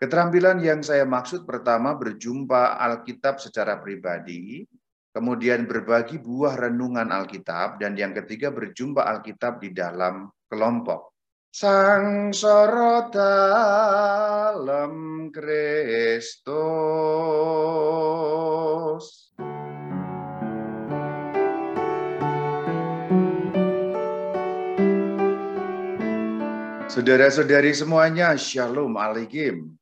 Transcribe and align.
Keterampilan 0.00 0.64
yang 0.64 0.80
saya 0.80 1.04
maksud 1.04 1.44
pertama 1.44 1.92
berjumpa 1.92 2.80
Alkitab 2.80 3.36
secara 3.36 3.76
pribadi, 3.84 4.64
kemudian 5.12 5.68
berbagi 5.68 6.16
buah 6.16 6.56
renungan 6.56 7.12
Alkitab, 7.12 7.76
dan 7.76 7.92
yang 8.00 8.16
ketiga 8.16 8.48
berjumpa 8.48 9.04
Alkitab 9.04 9.60
di 9.60 9.76
dalam 9.76 10.32
kelompok. 10.48 11.12
Sang 11.52 12.32
soro 12.32 13.12
dalam 13.12 14.94
Kristus. 15.28 16.48
Saudara-saudari 26.88 27.76
semuanya, 27.76 28.32
Shalom 28.40 28.96
Alaikum. 28.96 29.79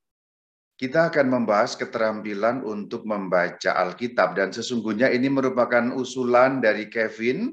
Kita 0.79 1.11
akan 1.11 1.27
membahas 1.27 1.75
keterampilan 1.75 2.62
untuk 2.62 3.02
membaca 3.02 3.75
Alkitab 3.75 4.39
dan 4.39 4.55
sesungguhnya 4.55 5.11
ini 5.11 5.27
merupakan 5.27 5.91
usulan 5.91 6.62
dari 6.62 6.87
Kevin 6.87 7.51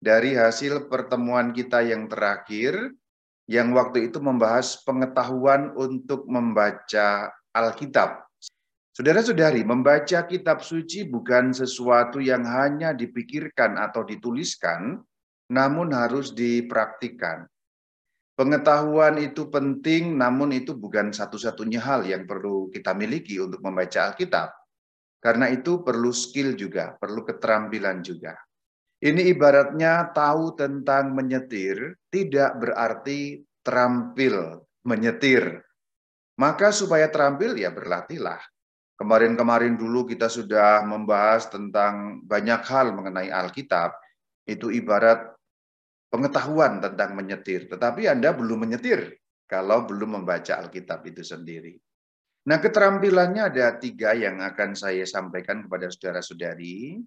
dari 0.00 0.32
hasil 0.32 0.88
pertemuan 0.88 1.52
kita 1.52 1.84
yang 1.84 2.08
terakhir 2.08 2.96
yang 3.44 3.76
waktu 3.76 4.08
itu 4.08 4.24
membahas 4.24 4.80
pengetahuan 4.88 5.76
untuk 5.76 6.24
membaca 6.24 7.28
Alkitab. 7.52 8.24
Saudara-saudari, 8.96 9.68
membaca 9.68 10.24
kitab 10.24 10.64
suci 10.64 11.04
bukan 11.04 11.52
sesuatu 11.52 12.24
yang 12.24 12.40
hanya 12.48 12.96
dipikirkan 12.96 13.76
atau 13.76 14.00
dituliskan, 14.00 14.96
namun 15.52 15.92
harus 15.92 16.32
dipraktikkan. 16.32 17.51
Pengetahuan 18.42 19.22
itu 19.22 19.46
penting, 19.46 20.18
namun 20.18 20.50
itu 20.50 20.74
bukan 20.74 21.14
satu-satunya 21.14 21.78
hal 21.78 22.02
yang 22.02 22.26
perlu 22.26 22.74
kita 22.74 22.90
miliki 22.90 23.38
untuk 23.38 23.62
membaca 23.62 24.10
Alkitab. 24.10 24.50
Karena 25.22 25.46
itu 25.46 25.86
perlu 25.86 26.10
skill 26.10 26.58
juga, 26.58 26.98
perlu 26.98 27.22
keterampilan 27.22 28.02
juga. 28.02 28.34
Ini 28.98 29.30
ibaratnya 29.30 30.10
tahu 30.10 30.58
tentang 30.58 31.14
menyetir 31.14 31.94
tidak 32.10 32.58
berarti 32.58 33.46
terampil 33.62 34.58
menyetir. 34.90 35.62
Maka 36.34 36.74
supaya 36.74 37.06
terampil 37.14 37.54
ya 37.54 37.70
berlatihlah. 37.70 38.42
Kemarin-kemarin 38.98 39.78
dulu 39.78 40.02
kita 40.02 40.26
sudah 40.26 40.82
membahas 40.82 41.46
tentang 41.46 42.26
banyak 42.26 42.58
hal 42.66 42.90
mengenai 42.90 43.30
Alkitab. 43.30 43.94
Itu 44.42 44.74
ibarat 44.74 45.30
pengetahuan 46.12 46.84
tentang 46.84 47.16
menyetir, 47.16 47.72
tetapi 47.72 48.04
Anda 48.04 48.36
belum 48.36 48.68
menyetir 48.68 49.16
kalau 49.48 49.88
belum 49.88 50.20
membaca 50.20 50.60
Alkitab 50.60 51.08
itu 51.08 51.24
sendiri. 51.24 51.80
Nah, 52.42 52.60
keterampilannya 52.60 53.48
ada 53.48 53.80
tiga 53.80 54.12
yang 54.12 54.44
akan 54.44 54.76
saya 54.76 55.08
sampaikan 55.08 55.64
kepada 55.64 55.88
saudara-saudari. 55.88 57.00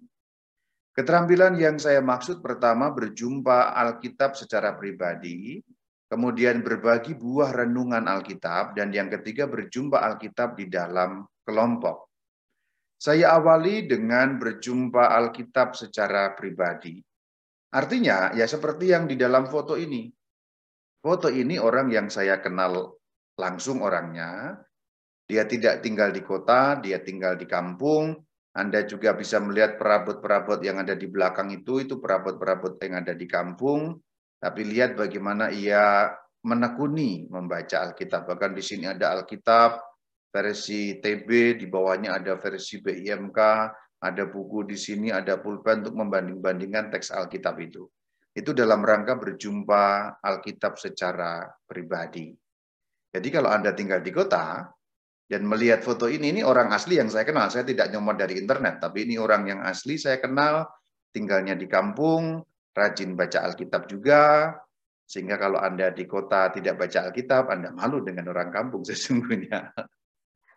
Keterampilan 0.96 1.60
yang 1.60 1.76
saya 1.76 2.00
maksud 2.00 2.40
pertama 2.40 2.88
berjumpa 2.88 3.76
Alkitab 3.76 4.32
secara 4.32 4.72
pribadi, 4.74 5.60
kemudian 6.08 6.64
berbagi 6.64 7.12
buah 7.12 7.52
renungan 7.52 8.08
Alkitab, 8.08 8.74
dan 8.74 8.90
yang 8.96 9.12
ketiga 9.12 9.44
berjumpa 9.44 10.00
Alkitab 10.00 10.56
di 10.56 10.72
dalam 10.72 11.20
kelompok. 11.44 12.08
Saya 12.96 13.36
awali 13.36 13.84
dengan 13.84 14.40
berjumpa 14.40 15.12
Alkitab 15.20 15.76
secara 15.76 16.32
pribadi. 16.32 16.96
Artinya, 17.74 18.30
ya 18.36 18.46
seperti 18.46 18.94
yang 18.94 19.10
di 19.10 19.18
dalam 19.18 19.50
foto 19.50 19.74
ini. 19.74 20.06
Foto 21.02 21.30
ini 21.30 21.58
orang 21.58 21.90
yang 21.90 22.06
saya 22.10 22.38
kenal 22.38 22.98
langsung 23.38 23.82
orangnya. 23.82 24.58
Dia 25.26 25.42
tidak 25.46 25.82
tinggal 25.82 26.14
di 26.14 26.22
kota, 26.22 26.78
dia 26.78 27.02
tinggal 27.02 27.34
di 27.34 27.46
kampung. 27.50 28.14
Anda 28.56 28.86
juga 28.88 29.12
bisa 29.12 29.36
melihat 29.42 29.76
perabot-perabot 29.76 30.62
yang 30.64 30.80
ada 30.80 30.96
di 30.96 31.04
belakang 31.10 31.52
itu, 31.52 31.82
itu 31.82 32.00
perabot-perabot 32.00 32.78
yang 32.80 33.04
ada 33.04 33.12
di 33.12 33.26
kampung. 33.28 34.00
Tapi 34.40 34.60
lihat 34.64 34.96
bagaimana 34.96 35.50
ia 35.52 36.08
menekuni 36.46 37.26
membaca 37.26 37.90
Alkitab. 37.90 38.24
Bahkan 38.30 38.54
di 38.54 38.62
sini 38.62 38.86
ada 38.86 39.18
Alkitab 39.18 39.82
versi 40.30 41.02
TB, 41.02 41.60
di 41.60 41.66
bawahnya 41.66 42.16
ada 42.16 42.38
versi 42.38 42.78
BIMK, 42.80 43.38
ada 44.06 44.24
buku 44.30 44.62
di 44.66 44.78
sini, 44.78 45.10
ada 45.10 45.42
pulpen 45.42 45.82
untuk 45.82 45.98
membanding-bandingkan 45.98 46.94
teks 46.94 47.10
Alkitab 47.10 47.58
itu. 47.58 47.86
Itu 48.36 48.52
dalam 48.52 48.84
rangka 48.84 49.16
berjumpa 49.16 50.16
Alkitab 50.20 50.76
secara 50.76 51.48
pribadi. 51.64 52.30
Jadi 53.10 53.28
kalau 53.32 53.48
Anda 53.48 53.72
tinggal 53.72 54.04
di 54.04 54.12
kota 54.12 54.68
dan 55.26 55.42
melihat 55.48 55.80
foto 55.80 56.06
ini, 56.06 56.36
ini 56.36 56.42
orang 56.44 56.68
asli 56.70 57.00
yang 57.00 57.08
saya 57.08 57.24
kenal. 57.24 57.48
Saya 57.48 57.64
tidak 57.64 57.88
nyomot 57.90 58.14
dari 58.20 58.36
internet, 58.36 58.78
tapi 58.78 59.08
ini 59.08 59.16
orang 59.16 59.48
yang 59.48 59.60
asli 59.64 59.96
saya 59.96 60.20
kenal, 60.20 60.68
tinggalnya 61.10 61.56
di 61.56 61.64
kampung, 61.64 62.44
rajin 62.76 63.16
baca 63.16 63.48
Alkitab 63.48 63.88
juga, 63.88 64.52
sehingga 65.06 65.40
kalau 65.40 65.56
Anda 65.62 65.94
di 65.94 66.04
kota 66.04 66.52
tidak 66.52 66.82
baca 66.82 67.08
Alkitab, 67.08 67.48
Anda 67.48 67.72
malu 67.72 68.02
dengan 68.02 68.28
orang 68.28 68.52
kampung 68.52 68.84
sesungguhnya. 68.88 69.72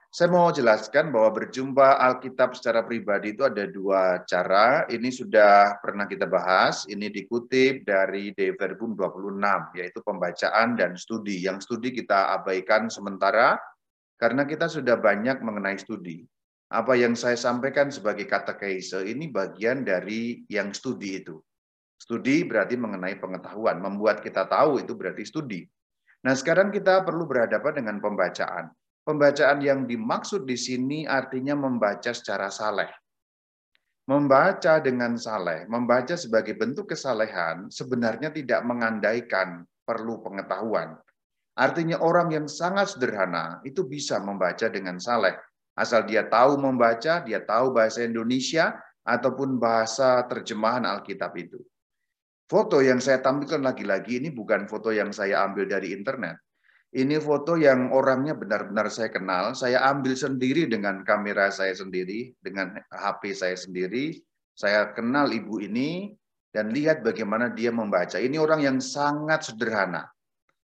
Saya 0.10 0.34
mau 0.34 0.50
jelaskan 0.50 1.14
bahwa 1.14 1.38
berjumpa 1.38 2.02
Alkitab 2.02 2.58
secara 2.58 2.82
pribadi 2.82 3.38
itu 3.38 3.46
ada 3.46 3.70
dua 3.70 4.26
cara. 4.26 4.90
Ini 4.90 5.06
sudah 5.14 5.78
pernah 5.86 6.10
kita 6.10 6.26
bahas. 6.26 6.90
Ini 6.90 7.14
dikutip 7.14 7.86
dari 7.86 8.34
De 8.34 8.58
Verbum 8.58 8.98
26, 8.98 9.38
yaitu 9.78 10.02
pembacaan 10.02 10.74
dan 10.74 10.98
studi. 10.98 11.46
Yang 11.46 11.70
studi 11.70 11.94
kita 11.94 12.34
abaikan 12.42 12.90
sementara 12.90 13.62
karena 14.18 14.50
kita 14.50 14.66
sudah 14.66 14.98
banyak 14.98 15.46
mengenai 15.46 15.78
studi. 15.78 16.26
Apa 16.74 16.98
yang 16.98 17.14
saya 17.14 17.38
sampaikan 17.38 17.94
sebagai 17.94 18.26
kata 18.26 18.58
katekese 18.58 19.06
ini 19.06 19.30
bagian 19.30 19.86
dari 19.86 20.42
yang 20.50 20.74
studi 20.74 21.22
itu. 21.22 21.38
Studi 22.02 22.50
berarti 22.50 22.74
mengenai 22.82 23.14
pengetahuan. 23.22 23.78
Membuat 23.78 24.26
kita 24.26 24.50
tahu 24.50 24.82
itu 24.82 24.98
berarti 24.98 25.22
studi. 25.22 25.62
Nah 26.26 26.34
sekarang 26.34 26.74
kita 26.74 27.06
perlu 27.06 27.30
berhadapan 27.30 27.86
dengan 27.86 28.02
pembacaan. 28.02 28.74
Pembacaan 29.10 29.58
yang 29.66 29.90
dimaksud 29.90 30.46
di 30.46 30.54
sini 30.54 31.02
artinya 31.10 31.58
membaca 31.58 32.14
secara 32.14 32.54
saleh. 32.54 32.94
Membaca 34.06 34.78
dengan 34.78 35.18
saleh, 35.18 35.66
membaca 35.66 36.14
sebagai 36.14 36.54
bentuk 36.54 36.94
kesalehan 36.94 37.74
sebenarnya 37.74 38.30
tidak 38.30 38.62
mengandaikan 38.70 39.66
perlu 39.82 40.22
pengetahuan. 40.22 40.94
Artinya 41.58 42.06
orang 42.06 42.38
yang 42.38 42.46
sangat 42.46 42.94
sederhana 42.94 43.66
itu 43.66 43.82
bisa 43.82 44.22
membaca 44.22 44.70
dengan 44.70 45.02
saleh. 45.02 45.34
Asal 45.74 46.06
dia 46.06 46.30
tahu 46.30 46.62
membaca, 46.62 47.26
dia 47.26 47.42
tahu 47.42 47.74
bahasa 47.74 48.06
Indonesia, 48.06 48.78
ataupun 49.02 49.58
bahasa 49.58 50.22
terjemahan 50.30 50.86
Alkitab 50.86 51.34
itu. 51.34 51.58
Foto 52.46 52.78
yang 52.78 53.02
saya 53.02 53.26
tampilkan 53.26 53.66
lagi-lagi 53.66 54.22
ini 54.22 54.30
bukan 54.30 54.70
foto 54.70 54.94
yang 54.94 55.10
saya 55.10 55.42
ambil 55.50 55.66
dari 55.66 55.98
internet. 55.98 56.38
Ini 56.90 57.22
foto 57.22 57.54
yang 57.54 57.94
orangnya 57.94 58.34
benar-benar 58.34 58.90
saya 58.90 59.14
kenal. 59.14 59.54
Saya 59.54 59.86
ambil 59.94 60.18
sendiri 60.18 60.66
dengan 60.66 61.06
kamera 61.06 61.54
saya 61.54 61.78
sendiri, 61.78 62.34
dengan 62.42 62.82
HP 62.90 63.38
saya 63.38 63.54
sendiri. 63.54 64.18
Saya 64.58 64.90
kenal 64.98 65.30
ibu 65.30 65.62
ini 65.62 66.18
dan 66.50 66.74
lihat 66.74 67.06
bagaimana 67.06 67.54
dia 67.54 67.70
membaca. 67.70 68.18
Ini 68.18 68.42
orang 68.42 68.66
yang 68.66 68.78
sangat 68.82 69.54
sederhana. 69.54 70.10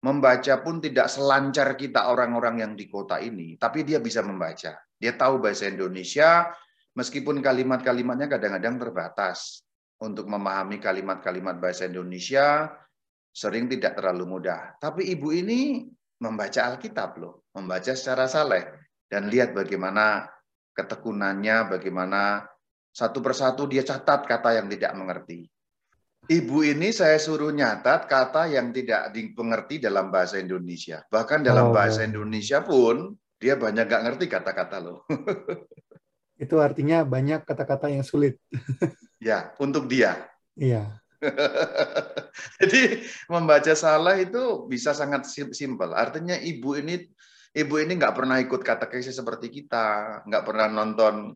Membaca 0.02 0.58
pun 0.62 0.82
tidak 0.82 1.06
selancar 1.10 1.74
kita 1.78 2.10
orang-orang 2.10 2.62
yang 2.62 2.72
di 2.78 2.86
kota 2.86 3.18
ini, 3.18 3.58
tapi 3.58 3.82
dia 3.82 3.98
bisa 3.98 4.22
membaca. 4.22 4.78
Dia 4.98 5.12
tahu 5.14 5.42
bahasa 5.42 5.66
Indonesia, 5.70 6.50
meskipun 6.94 7.38
kalimat-kalimatnya 7.42 8.26
kadang-kadang 8.26 8.78
terbatas. 8.78 9.62
Untuk 9.98 10.30
memahami 10.30 10.78
kalimat-kalimat 10.78 11.58
bahasa 11.58 11.90
Indonesia, 11.90 12.70
sering 13.34 13.66
tidak 13.66 13.98
terlalu 13.98 14.38
mudah. 14.38 14.78
Tapi 14.78 15.10
ibu 15.10 15.34
ini 15.34 15.90
membaca 16.18 16.60
Alkitab 16.74 17.10
loh, 17.22 17.48
membaca 17.54 17.94
secara 17.94 18.26
saleh 18.26 18.66
dan 19.06 19.30
lihat 19.30 19.54
bagaimana 19.54 20.26
ketekunannya, 20.74 21.70
bagaimana 21.70 22.46
satu 22.90 23.22
persatu 23.22 23.70
dia 23.70 23.86
catat 23.86 24.26
kata 24.26 24.58
yang 24.58 24.66
tidak 24.66 24.92
mengerti. 24.98 25.46
Ibu 26.28 26.60
ini 26.60 26.92
saya 26.92 27.16
suruh 27.16 27.54
nyatat 27.54 28.04
kata 28.04 28.52
yang 28.52 28.68
tidak 28.74 29.14
dimengerti 29.16 29.80
dalam 29.80 30.12
bahasa 30.12 30.36
Indonesia. 30.36 31.00
Bahkan 31.08 31.40
dalam 31.40 31.70
oh. 31.70 31.74
bahasa 31.74 32.04
Indonesia 32.04 32.60
pun 32.60 33.16
dia 33.38 33.54
banyak 33.56 33.86
gak 33.88 34.04
ngerti 34.04 34.26
kata-kata 34.28 34.76
loh. 34.82 35.06
Itu 36.42 36.60
artinya 36.60 37.06
banyak 37.06 37.48
kata-kata 37.48 37.88
yang 37.88 38.04
sulit. 38.04 38.36
ya, 39.18 39.54
untuk 39.56 39.88
dia. 39.88 40.28
Iya. 40.58 41.00
Jadi 42.62 42.82
membaca 43.26 43.72
salah 43.74 44.14
itu 44.18 44.66
bisa 44.70 44.94
sangat 44.94 45.26
simpel. 45.28 45.90
Artinya 45.94 46.38
ibu 46.38 46.78
ini 46.78 47.02
ibu 47.54 47.74
ini 47.80 47.98
nggak 47.98 48.14
pernah 48.14 48.38
ikut 48.38 48.62
katekesi 48.62 49.10
seperti 49.10 49.50
kita, 49.50 50.20
nggak 50.26 50.44
pernah 50.46 50.68
nonton 50.70 51.34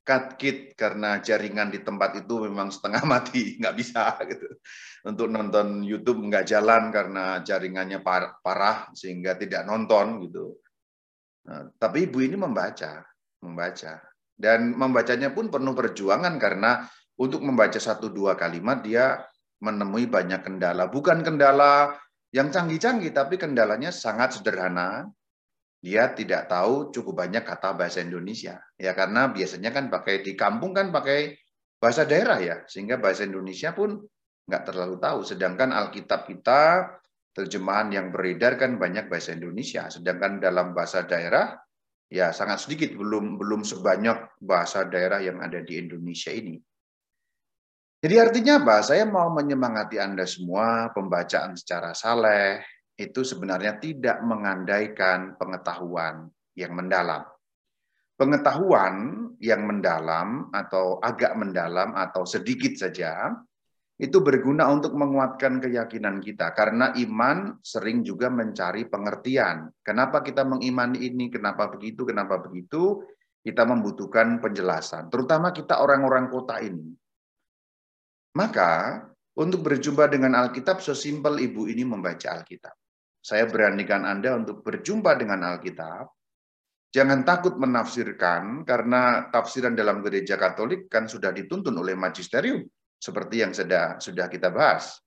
katkit 0.00 0.74
karena 0.74 1.20
jaringan 1.20 1.70
di 1.70 1.84
tempat 1.84 2.24
itu 2.24 2.48
memang 2.48 2.72
setengah 2.72 3.02
mati, 3.12 3.58
nggak 3.58 3.76
bisa 3.76 4.18
gitu. 4.26 4.48
Untuk 5.06 5.26
nonton 5.30 5.82
YouTube 5.82 6.22
nggak 6.26 6.46
jalan 6.48 6.90
karena 6.90 7.42
jaringannya 7.42 8.02
parah 8.42 8.90
sehingga 8.94 9.34
tidak 9.34 9.66
nonton 9.66 10.22
gitu. 10.26 10.54
Nah, 11.46 11.72
tapi 11.80 12.06
ibu 12.06 12.20
ini 12.20 12.36
membaca, 12.36 13.00
membaca. 13.42 13.98
Dan 14.40 14.72
membacanya 14.72 15.36
pun 15.36 15.52
penuh 15.52 15.76
perjuangan 15.76 16.32
karena 16.40 16.80
untuk 17.20 17.44
membaca 17.44 17.76
satu 17.76 18.08
dua 18.08 18.32
kalimat 18.32 18.80
dia 18.80 19.20
menemui 19.60 20.08
banyak 20.08 20.40
kendala. 20.40 20.88
Bukan 20.88 21.20
kendala 21.20 21.92
yang 22.32 22.48
canggih-canggih, 22.48 23.12
tapi 23.12 23.36
kendalanya 23.36 23.92
sangat 23.92 24.40
sederhana. 24.40 25.04
Dia 25.80 26.12
tidak 26.12 26.48
tahu 26.48 26.92
cukup 26.92 27.24
banyak 27.24 27.44
kata 27.44 27.76
bahasa 27.76 28.00
Indonesia. 28.00 28.60
Ya 28.76 28.96
karena 28.96 29.28
biasanya 29.28 29.72
kan 29.72 29.92
pakai 29.92 30.24
di 30.24 30.32
kampung 30.36 30.72
kan 30.72 30.88
pakai 30.88 31.36
bahasa 31.76 32.08
daerah 32.08 32.40
ya, 32.40 32.56
sehingga 32.68 32.96
bahasa 32.96 33.24
Indonesia 33.28 33.72
pun 33.76 34.00
nggak 34.48 34.64
terlalu 34.64 34.96
tahu. 35.00 35.20
Sedangkan 35.24 35.72
Alkitab 35.72 36.28
kita 36.28 36.88
terjemahan 37.36 37.92
yang 37.92 38.06
beredar 38.12 38.56
kan 38.60 38.76
banyak 38.76 39.08
bahasa 39.08 39.36
Indonesia, 39.36 39.88
sedangkan 39.88 40.40
dalam 40.40 40.72
bahasa 40.76 41.04
daerah 41.04 41.56
ya 42.12 42.32
sangat 42.32 42.64
sedikit, 42.64 42.92
belum 42.96 43.40
belum 43.40 43.64
sebanyak 43.64 44.40
bahasa 44.40 44.84
daerah 44.84 45.24
yang 45.24 45.40
ada 45.40 45.64
di 45.64 45.80
Indonesia 45.80 46.32
ini. 46.32 46.60
Jadi 48.00 48.16
artinya 48.16 48.64
apa? 48.64 48.80
Saya 48.80 49.04
mau 49.04 49.28
menyemangati 49.28 50.00
Anda 50.00 50.24
semua, 50.24 50.88
pembacaan 50.96 51.52
secara 51.52 51.92
saleh 51.92 52.64
itu 52.96 53.20
sebenarnya 53.20 53.76
tidak 53.76 54.24
mengandaikan 54.24 55.36
pengetahuan 55.36 56.32
yang 56.56 56.72
mendalam. 56.72 57.28
Pengetahuan 58.16 59.28
yang 59.36 59.68
mendalam 59.68 60.48
atau 60.52 60.96
agak 61.00 61.36
mendalam 61.36 61.92
atau 61.92 62.24
sedikit 62.24 62.72
saja 62.76 63.36
itu 64.00 64.16
berguna 64.24 64.68
untuk 64.72 64.96
menguatkan 64.96 65.60
keyakinan 65.60 66.24
kita 66.24 66.56
karena 66.56 66.96
iman 66.96 67.60
sering 67.60 68.00
juga 68.00 68.32
mencari 68.32 68.88
pengertian. 68.88 69.68
Kenapa 69.84 70.24
kita 70.24 70.44
mengimani 70.48 71.04
ini, 71.04 71.28
kenapa 71.28 71.68
begitu, 71.68 72.08
kenapa 72.08 72.40
begitu? 72.40 73.04
Kita 73.40 73.64
membutuhkan 73.64 74.40
penjelasan, 74.40 75.08
terutama 75.12 75.52
kita 75.52 75.80
orang-orang 75.80 76.28
kota 76.28 76.60
ini. 76.60 76.99
Maka 78.38 79.02
untuk 79.34 79.66
berjumpa 79.66 80.06
dengan 80.06 80.38
Alkitab 80.38 80.78
sesimpel 80.78 81.40
ibu 81.42 81.66
ini 81.66 81.82
membaca 81.82 82.30
Alkitab. 82.30 82.74
Saya 83.20 83.44
beranikan 83.50 84.06
Anda 84.06 84.38
untuk 84.38 84.62
berjumpa 84.62 85.18
dengan 85.18 85.44
Alkitab. 85.44 86.08
Jangan 86.90 87.22
takut 87.22 87.54
menafsirkan 87.54 88.66
karena 88.66 89.30
tafsiran 89.30 89.78
dalam 89.78 90.02
gereja 90.02 90.34
Katolik 90.34 90.90
kan 90.90 91.06
sudah 91.06 91.30
dituntun 91.30 91.78
oleh 91.78 91.94
magisterium 91.94 92.66
seperti 92.98 93.46
yang 93.46 93.54
sudah 93.54 94.02
sudah 94.02 94.26
kita 94.26 94.50
bahas. 94.50 94.98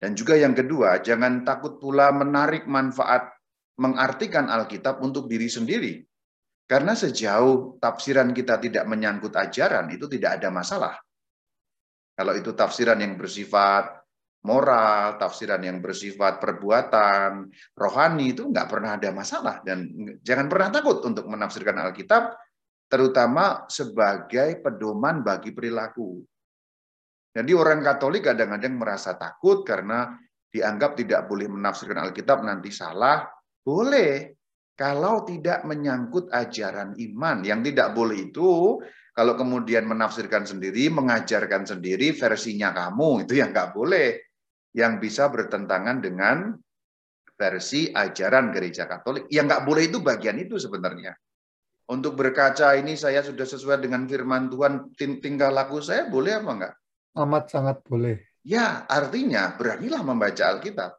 Dan 0.00 0.16
juga 0.16 0.32
yang 0.32 0.56
kedua, 0.56 1.04
jangan 1.04 1.44
takut 1.44 1.76
pula 1.76 2.08
menarik 2.08 2.64
manfaat 2.64 3.36
mengartikan 3.76 4.48
Alkitab 4.48 5.04
untuk 5.04 5.28
diri 5.28 5.48
sendiri. 5.52 6.00
Karena 6.64 6.96
sejauh 6.96 7.76
tafsiran 7.76 8.32
kita 8.32 8.56
tidak 8.56 8.88
menyangkut 8.88 9.36
ajaran, 9.36 9.92
itu 9.92 10.08
tidak 10.08 10.40
ada 10.40 10.48
masalah. 10.48 10.96
Kalau 12.20 12.36
itu 12.36 12.52
tafsiran 12.52 13.00
yang 13.00 13.16
bersifat 13.16 13.96
moral, 14.44 15.16
tafsiran 15.16 15.64
yang 15.64 15.80
bersifat 15.80 16.36
perbuatan, 16.36 17.48
rohani 17.72 18.36
itu 18.36 18.44
nggak 18.44 18.68
pernah 18.68 19.00
ada 19.00 19.08
masalah 19.08 19.64
dan 19.64 19.88
jangan 20.20 20.52
pernah 20.52 20.68
takut 20.68 21.00
untuk 21.00 21.24
menafsirkan 21.32 21.80
Alkitab, 21.80 22.36
terutama 22.92 23.64
sebagai 23.72 24.60
pedoman 24.60 25.24
bagi 25.24 25.56
perilaku. 25.56 26.20
Jadi 27.32 27.56
orang 27.56 27.80
Katolik 27.80 28.28
kadang-kadang 28.28 28.76
merasa 28.76 29.16
takut 29.16 29.64
karena 29.64 30.12
dianggap 30.52 31.00
tidak 31.00 31.24
boleh 31.24 31.48
menafsirkan 31.48 32.04
Alkitab 32.04 32.44
nanti 32.44 32.68
salah. 32.68 33.24
Boleh, 33.64 34.36
kalau 34.76 35.24
tidak 35.24 35.64
menyangkut 35.64 36.28
ajaran 36.28 36.98
iman. 37.00 37.40
Yang 37.46 37.70
tidak 37.72 37.88
boleh 37.96 38.28
itu 38.28 38.82
kalau 39.10 39.34
kemudian 39.34 39.84
menafsirkan 39.90 40.46
sendiri, 40.46 40.86
mengajarkan 40.88 41.66
sendiri 41.66 42.14
versinya 42.14 42.70
kamu, 42.70 43.26
itu 43.26 43.42
yang 43.42 43.50
nggak 43.50 43.74
boleh. 43.74 44.22
Yang 44.70 44.92
bisa 45.02 45.26
bertentangan 45.26 45.98
dengan 45.98 46.54
versi 47.34 47.90
ajaran 47.90 48.54
gereja 48.54 48.86
katolik. 48.86 49.26
Yang 49.26 49.44
nggak 49.50 49.64
boleh 49.66 49.82
itu 49.90 49.98
bagian 49.98 50.38
itu 50.38 50.62
sebenarnya. 50.62 51.10
Untuk 51.90 52.14
berkaca 52.14 52.78
ini 52.78 52.94
saya 52.94 53.18
sudah 53.18 53.42
sesuai 53.42 53.82
dengan 53.82 54.06
firman 54.06 54.46
Tuhan, 54.46 54.94
tingkah 54.94 55.50
laku 55.50 55.82
saya 55.82 56.06
boleh 56.06 56.38
apa 56.38 56.50
enggak? 56.54 56.74
Amat 57.18 57.50
sangat 57.50 57.82
boleh. 57.82 58.30
Ya, 58.46 58.86
artinya 58.86 59.58
beranilah 59.58 60.06
membaca 60.06 60.54
Alkitab. 60.54 60.94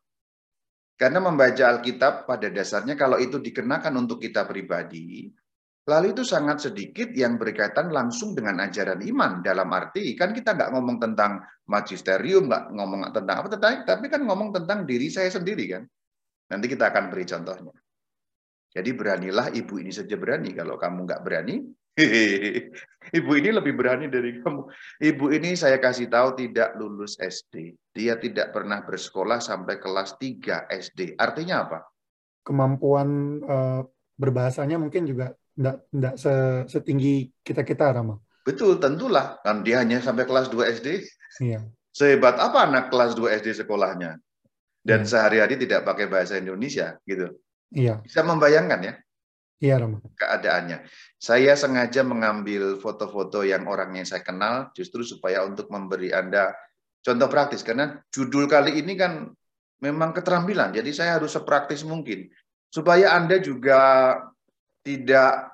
Karena 1.00 1.24
membaca 1.24 1.64
Alkitab 1.64 2.28
pada 2.28 2.52
dasarnya 2.52 3.00
kalau 3.00 3.18
itu 3.18 3.40
dikenakan 3.40 4.04
untuk 4.04 4.20
kita 4.20 4.44
pribadi, 4.44 5.32
Lalu 5.92 6.16
itu 6.16 6.24
sangat 6.24 6.64
sedikit 6.64 7.12
yang 7.12 7.36
berkaitan 7.36 7.92
langsung 7.92 8.32
dengan 8.32 8.64
ajaran 8.64 9.04
iman. 9.04 9.44
Dalam 9.44 9.68
arti, 9.76 10.16
kan 10.16 10.32
kita 10.32 10.56
nggak 10.56 10.72
ngomong 10.72 11.04
tentang 11.04 11.44
magisterium, 11.68 12.48
nggak 12.48 12.72
ngomong 12.72 13.12
tentang 13.12 13.36
apa, 13.44 13.60
tapi 13.84 14.08
kan 14.08 14.24
ngomong 14.24 14.56
tentang 14.56 14.88
diri 14.88 15.12
saya 15.12 15.28
sendiri 15.28 15.68
kan. 15.68 15.84
Nanti 16.48 16.72
kita 16.72 16.96
akan 16.96 17.12
beri 17.12 17.28
contohnya. 17.28 17.76
Jadi 18.72 18.90
beranilah 18.96 19.52
ibu 19.52 19.84
ini 19.84 19.92
saja 19.92 20.16
berani. 20.16 20.56
Kalau 20.56 20.80
kamu 20.80 21.04
nggak 21.04 21.22
berani, 21.28 21.60
ibu 23.20 23.32
ini 23.36 23.50
lebih 23.52 23.76
berani 23.76 24.08
dari 24.08 24.40
kamu. 24.40 24.64
Ibu 25.04 25.26
ini 25.36 25.60
saya 25.60 25.76
kasih 25.76 26.08
tahu 26.08 26.40
tidak 26.40 26.80
lulus 26.80 27.20
SD. 27.20 27.76
Dia 27.92 28.16
tidak 28.16 28.56
pernah 28.56 28.80
bersekolah 28.88 29.44
sampai 29.44 29.76
kelas 29.76 30.16
3 30.16 30.72
SD. 30.72 31.20
Artinya 31.20 31.68
apa? 31.68 31.80
Kemampuan 32.48 33.44
uh, 33.44 33.84
berbahasanya 34.16 34.80
mungkin 34.80 35.04
juga 35.04 35.36
enggak, 35.58 35.78
enggak 35.92 36.16
setinggi 36.68 37.32
kita-kita, 37.44 37.92
Rama. 37.92 38.20
Betul, 38.42 38.82
tentulah. 38.82 39.38
Kan 39.46 39.62
dia 39.62 39.82
hanya 39.82 40.02
sampai 40.02 40.26
kelas 40.26 40.50
2 40.50 40.82
SD. 40.82 40.88
Iya. 41.46 41.62
Sehebat 41.94 42.42
apa 42.42 42.66
anak 42.66 42.90
kelas 42.90 43.14
2 43.14 43.38
SD 43.42 43.64
sekolahnya? 43.64 44.18
Dan 44.82 45.06
hmm. 45.06 45.10
sehari-hari 45.10 45.62
tidak 45.62 45.86
pakai 45.86 46.10
bahasa 46.10 46.42
Indonesia, 46.42 46.98
gitu. 47.06 47.38
Iya. 47.70 48.02
Bisa 48.02 48.26
membayangkan 48.26 48.82
ya? 48.82 48.94
Iya, 49.62 49.76
Rama. 49.78 50.02
Keadaannya. 50.18 50.90
Saya 51.22 51.54
sengaja 51.54 52.02
mengambil 52.02 52.82
foto-foto 52.82 53.46
yang 53.46 53.70
orang 53.70 53.94
yang 53.94 54.10
saya 54.10 54.26
kenal, 54.26 54.74
justru 54.74 55.06
supaya 55.06 55.46
untuk 55.46 55.70
memberi 55.70 56.10
Anda 56.10 56.50
contoh 57.06 57.30
praktis. 57.30 57.62
Karena 57.62 57.94
judul 58.10 58.50
kali 58.50 58.82
ini 58.82 58.98
kan 58.98 59.30
memang 59.86 60.18
keterampilan, 60.18 60.74
jadi 60.74 60.90
saya 60.90 61.12
harus 61.22 61.38
sepraktis 61.38 61.86
mungkin. 61.86 62.26
Supaya 62.74 63.14
Anda 63.14 63.38
juga 63.38 64.18
tidak 64.82 65.52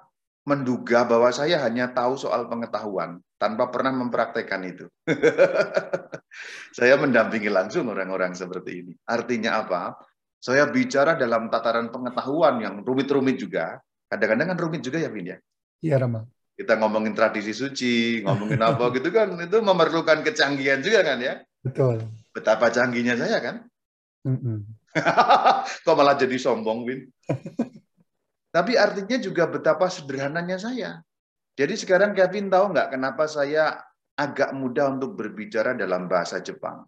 menduga 0.47 1.03
bahwa 1.03 1.27
saya 1.35 1.59
hanya 1.67 1.91
tahu 1.91 2.15
soal 2.15 2.47
pengetahuan 2.47 3.19
tanpa 3.35 3.67
pernah 3.67 3.91
mempraktekkan 3.91 4.61
itu. 4.63 4.85
saya 6.77 6.95
mendampingi 6.95 7.51
langsung 7.51 7.91
orang-orang 7.91 8.31
seperti 8.31 8.71
ini. 8.83 8.93
Artinya 9.03 9.59
apa? 9.59 9.99
Saya 10.39 10.63
bicara 10.71 11.19
dalam 11.19 11.51
tataran 11.51 11.91
pengetahuan 11.91 12.63
yang 12.63 12.79
rumit-rumit 12.81 13.35
juga. 13.35 13.77
Kadang-kadang 14.07 14.55
kan 14.55 14.57
rumit 14.57 14.81
juga 14.81 15.03
ya, 15.03 15.11
Vin 15.11 15.35
ya? 15.35 15.37
Iya, 15.83 15.99
Rama. 15.99 16.23
Kita 16.57 16.79
ngomongin 16.79 17.11
tradisi 17.13 17.51
suci, 17.51 18.23
ngomongin 18.23 18.61
apa 18.63 18.89
gitu 18.95 19.11
kan, 19.11 19.35
itu 19.37 19.57
memerlukan 19.59 20.23
kecanggihan 20.23 20.79
juga 20.79 21.03
kan 21.03 21.19
ya? 21.19 21.43
Betul. 21.59 22.07
Betapa 22.31 22.71
canggihnya 22.71 23.19
saya 23.19 23.43
kan? 23.43 23.67
Mm 24.23 24.39
-mm. 24.39 24.57
Kok 25.85 25.95
malah 25.99 26.15
jadi 26.15 26.39
sombong, 26.39 26.87
Win? 26.87 27.11
Tapi 28.51 28.79
artinya 28.79 29.17
juga 29.19 29.45
betapa 29.47 29.91
sederhananya 29.91 30.57
saya. 30.57 31.03
Jadi 31.57 31.73
sekarang 31.73 32.13
Kevin 32.13 32.53
tahu 32.53 32.73
nggak 32.73 32.93
kenapa 32.93 33.25
saya 33.25 33.81
agak 34.17 34.53
mudah 34.53 34.93
untuk 34.93 35.17
berbicara 35.17 35.73
dalam 35.73 36.05
bahasa 36.05 36.41
Jepang? 36.41 36.85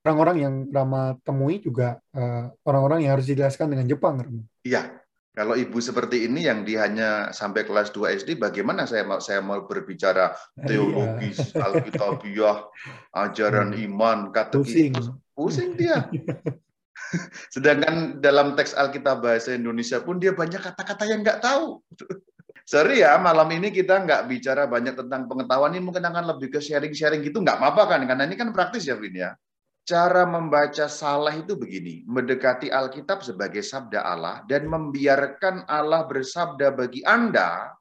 Orang-orang 0.00 0.36
yang 0.40 0.54
Rama 0.72 1.14
temui 1.22 1.60
juga 1.60 2.00
eh, 2.16 2.48
orang-orang 2.64 2.98
uh, 2.98 3.02
yang 3.04 3.12
harus 3.20 3.28
dijelaskan 3.28 3.68
dengan 3.70 3.86
Jepang. 3.86 4.16
Iya, 4.64 5.00
kalau 5.30 5.54
ibu 5.54 5.78
seperti 5.78 6.26
ini 6.26 6.50
yang 6.50 6.66
dia 6.66 6.90
hanya 6.90 7.30
sampai 7.30 7.62
kelas 7.62 7.94
2 7.94 8.18
SD, 8.24 8.40
bagaimana 8.40 8.82
saya 8.84 9.06
mau 9.06 9.22
saya 9.22 9.38
mau 9.38 9.62
berbicara 9.62 10.34
iya. 10.58 10.66
teologis, 10.66 11.54
alkitabiah, 11.54 12.66
ajaran 13.14 13.70
iya. 13.78 13.86
iman, 13.86 14.34
kata 14.34 14.58
pusing, 14.58 14.92
pusing 15.32 15.78
dia. 15.78 16.10
Sedangkan 17.54 18.18
dalam 18.22 18.54
teks 18.54 18.74
Alkitab 18.74 19.22
bahasa 19.22 19.54
Indonesia 19.54 19.98
pun 20.02 20.22
dia 20.22 20.32
banyak 20.34 20.60
kata-kata 20.60 21.04
yang 21.10 21.20
nggak 21.26 21.42
tahu. 21.42 21.82
Sorry 22.70 23.02
ya, 23.02 23.18
malam 23.18 23.50
ini 23.50 23.74
kita 23.74 23.98
nggak 24.06 24.30
bicara 24.30 24.70
banyak 24.70 24.94
tentang 24.94 25.26
pengetahuan, 25.26 25.74
ini 25.74 25.82
mungkin 25.82 26.06
akan 26.06 26.30
lebih 26.36 26.54
ke 26.54 26.62
sharing-sharing 26.62 27.18
gitu, 27.26 27.42
nggak 27.42 27.58
apa-apa 27.58 27.98
kan, 27.98 28.00
karena 28.06 28.30
ini 28.30 28.38
kan 28.38 28.54
praktis 28.54 28.86
ya, 28.86 28.94
Vin 28.94 29.10
ya. 29.10 29.34
Cara 29.82 30.22
membaca 30.22 30.86
salah 30.86 31.34
itu 31.34 31.58
begini, 31.58 32.06
mendekati 32.06 32.70
Alkitab 32.70 33.26
sebagai 33.26 33.66
sabda 33.66 34.06
Allah 34.06 34.46
dan 34.46 34.70
membiarkan 34.70 35.66
Allah 35.66 36.06
bersabda 36.06 36.70
bagi 36.70 37.02
Anda, 37.02 37.74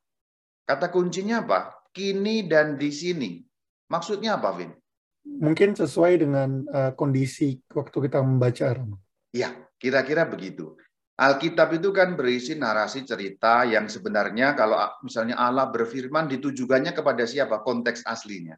kata 0.65 0.89
kuncinya 0.89 1.45
apa? 1.45 1.69
Kini 1.93 2.49
dan 2.49 2.73
di 2.81 2.89
sini. 2.89 3.31
Maksudnya 3.93 4.41
apa, 4.41 4.57
Vin? 4.57 4.73
Mungkin 5.21 5.77
sesuai 5.77 6.17
dengan 6.17 6.65
uh, 6.65 6.97
kondisi 6.97 7.61
waktu 7.77 8.09
kita 8.09 8.25
membaca, 8.25 8.73
Rama. 8.73 8.97
Ya, 9.29 9.53
kira-kira 9.77 10.25
begitu. 10.25 10.77
Alkitab 11.19 11.75
itu 11.75 11.91
kan 11.91 12.15
berisi 12.15 12.55
narasi 12.55 13.03
cerita 13.03 13.67
yang 13.67 13.91
sebenarnya 13.91 14.55
kalau 14.55 14.79
misalnya 15.03 15.35
Allah 15.35 15.67
berfirman 15.67 16.31
ditujukannya 16.31 16.95
kepada 16.95 17.27
siapa 17.27 17.59
konteks 17.59 18.07
aslinya. 18.07 18.55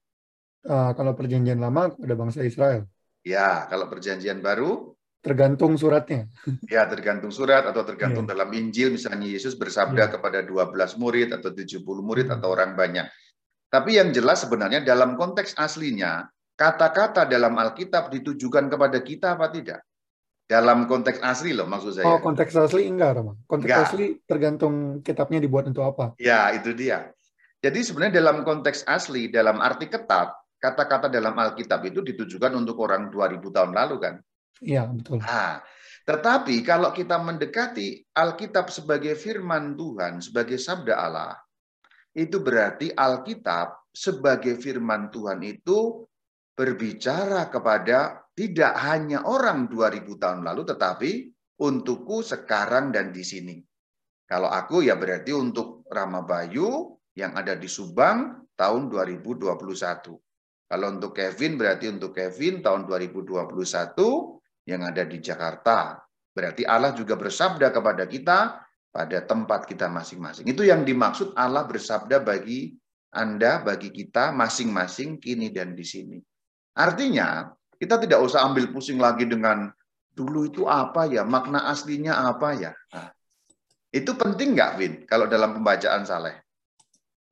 Uh, 0.62 0.94
kalau 0.94 1.18
perjanjian 1.18 1.58
lama 1.58 1.90
ada 1.90 2.14
bangsa 2.14 2.46
Israel. 2.46 2.86
Ya, 3.26 3.66
kalau 3.66 3.90
perjanjian 3.90 4.46
baru 4.46 4.94
tergantung 5.26 5.74
suratnya. 5.74 6.30
Ya, 6.70 6.86
tergantung 6.86 7.34
surat 7.34 7.66
atau 7.66 7.82
tergantung 7.82 8.30
yeah. 8.30 8.34
dalam 8.38 8.50
Injil 8.54 8.94
misalnya 8.94 9.26
Yesus 9.26 9.58
bersabda 9.58 10.06
yeah. 10.06 10.14
kepada 10.14 10.46
12 10.46 11.02
murid 11.02 11.34
atau 11.34 11.50
70 11.50 11.82
murid 11.82 12.30
hmm. 12.30 12.36
atau 12.38 12.48
orang 12.54 12.78
banyak. 12.78 13.10
Tapi 13.74 13.98
yang 13.98 14.14
jelas 14.14 14.46
sebenarnya 14.46 14.86
dalam 14.86 15.18
konteks 15.18 15.58
aslinya 15.58 16.30
kata-kata 16.54 17.26
dalam 17.26 17.58
Alkitab 17.58 18.14
ditujukan 18.14 18.70
kepada 18.70 19.02
kita 19.02 19.34
apa 19.34 19.50
tidak? 19.50 19.82
Dalam 20.52 20.84
konteks 20.84 21.24
asli 21.24 21.56
loh 21.56 21.64
maksud 21.64 21.96
saya. 21.96 22.12
Oh, 22.12 22.20
konteks 22.20 22.52
asli 22.60 22.84
enggak, 22.84 23.24
Rama. 23.24 23.40
Konteks 23.48 23.72
enggak. 23.72 23.88
asli 23.88 24.06
tergantung 24.28 25.00
kitabnya 25.00 25.40
dibuat 25.40 25.72
untuk 25.72 25.88
apa. 25.88 26.12
Ya, 26.20 26.52
itu 26.52 26.76
dia. 26.76 27.08
Jadi 27.64 27.80
sebenarnya 27.80 28.20
dalam 28.20 28.44
konteks 28.44 28.84
asli, 28.84 29.32
dalam 29.32 29.64
arti 29.64 29.88
ketat, 29.88 30.36
kata-kata 30.60 31.08
dalam 31.08 31.32
Alkitab 31.40 31.88
itu 31.88 32.04
ditujukan 32.04 32.52
untuk 32.52 32.84
orang 32.84 33.08
2000 33.08 33.40
tahun 33.48 33.72
lalu 33.72 33.96
kan? 34.02 34.16
Iya, 34.60 34.92
betul. 34.92 35.24
Nah, 35.24 35.64
tetapi 36.06 36.62
kalau 36.62 36.92
kita 36.92 37.22
mendekati 37.22 38.04
Alkitab 38.14 38.70
sebagai 38.70 39.16
firman 39.16 39.74
Tuhan, 39.80 40.22
sebagai 40.22 40.60
sabda 40.60 40.96
Allah, 41.00 41.34
itu 42.12 42.44
berarti 42.44 42.92
Alkitab 42.92 43.94
sebagai 43.94 44.58
firman 44.60 45.08
Tuhan 45.08 45.42
itu 45.46 46.06
berbicara 46.58 47.48
kepada 47.50 48.21
tidak 48.32 48.74
hanya 48.80 49.28
orang 49.28 49.68
2000 49.68 50.08
tahun 50.18 50.42
lalu, 50.48 50.64
tetapi 50.64 51.12
untukku 51.62 52.24
sekarang 52.24 52.90
dan 52.90 53.12
di 53.12 53.22
sini. 53.22 53.56
Kalau 54.26 54.48
aku 54.48 54.88
ya 54.88 54.96
berarti 54.96 55.36
untuk 55.36 55.84
Rama 55.92 56.24
Bayu 56.24 56.96
yang 57.20 57.36
ada 57.36 57.60
di 57.60 57.68
Subang 57.68 58.48
tahun 58.56 58.88
2021. 58.88 59.52
Kalau 60.72 60.88
untuk 60.88 61.12
Kevin 61.12 61.60
berarti 61.60 61.92
untuk 61.92 62.16
Kevin 62.16 62.64
tahun 62.64 62.88
2021 62.88 63.44
yang 64.72 64.82
ada 64.88 65.04
di 65.04 65.20
Jakarta. 65.20 66.00
Berarti 66.32 66.64
Allah 66.64 66.96
juga 66.96 67.20
bersabda 67.20 67.76
kepada 67.76 68.08
kita 68.08 68.64
pada 68.92 69.20
tempat 69.28 69.68
kita 69.68 69.92
masing-masing. 69.92 70.48
Itu 70.48 70.64
yang 70.64 70.88
dimaksud 70.88 71.36
Allah 71.36 71.68
bersabda 71.68 72.24
bagi 72.24 72.72
Anda, 73.12 73.60
bagi 73.60 73.92
kita 73.92 74.32
masing-masing 74.32 75.20
kini 75.20 75.52
dan 75.52 75.76
di 75.76 75.84
sini. 75.84 76.16
Artinya, 76.80 77.52
kita 77.82 77.98
tidak 77.98 78.22
usah 78.22 78.46
ambil 78.46 78.70
pusing 78.70 79.02
lagi 79.02 79.26
dengan 79.26 79.74
dulu 80.14 80.46
itu 80.46 80.70
apa 80.70 81.10
ya, 81.10 81.26
makna 81.26 81.66
aslinya 81.66 82.14
apa 82.30 82.54
ya. 82.54 82.72
Nah, 82.94 83.10
itu 83.90 84.14
penting 84.14 84.54
nggak, 84.54 84.72
Vin, 84.78 84.94
kalau 85.10 85.26
dalam 85.26 85.58
pembacaan 85.58 86.06
Saleh? 86.06 86.46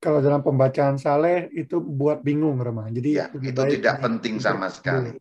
Kalau 0.02 0.18
dalam 0.18 0.42
pembacaan 0.42 0.98
Saleh 0.98 1.54
itu 1.54 1.78
buat 1.78 2.26
bingung, 2.26 2.58
Rema. 2.58 2.90
Jadi 2.90 3.10
ya, 3.14 3.30
itu 3.30 3.62
tidak 3.78 4.02
penting 4.02 4.42
sama 4.42 4.66
sekali. 4.74 5.14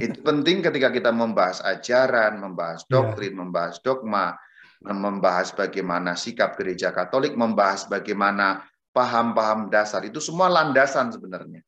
Itu 0.00 0.24
penting 0.24 0.64
ketika 0.64 0.88
kita 0.88 1.12
membahas 1.12 1.60
ajaran, 1.60 2.40
membahas 2.40 2.80
ya. 2.88 2.88
doktrin, 2.88 3.36
ya. 3.36 3.38
membahas 3.44 3.84
dogma, 3.84 4.32
membahas 4.80 5.52
bagaimana 5.52 6.16
sikap 6.16 6.56
gereja 6.56 6.88
Katolik, 6.88 7.36
membahas 7.36 7.84
bagaimana 7.84 8.64
paham-paham 8.96 9.68
dasar. 9.68 10.08
Itu 10.08 10.24
semua 10.24 10.48
landasan 10.48 11.12
sebenarnya 11.12 11.60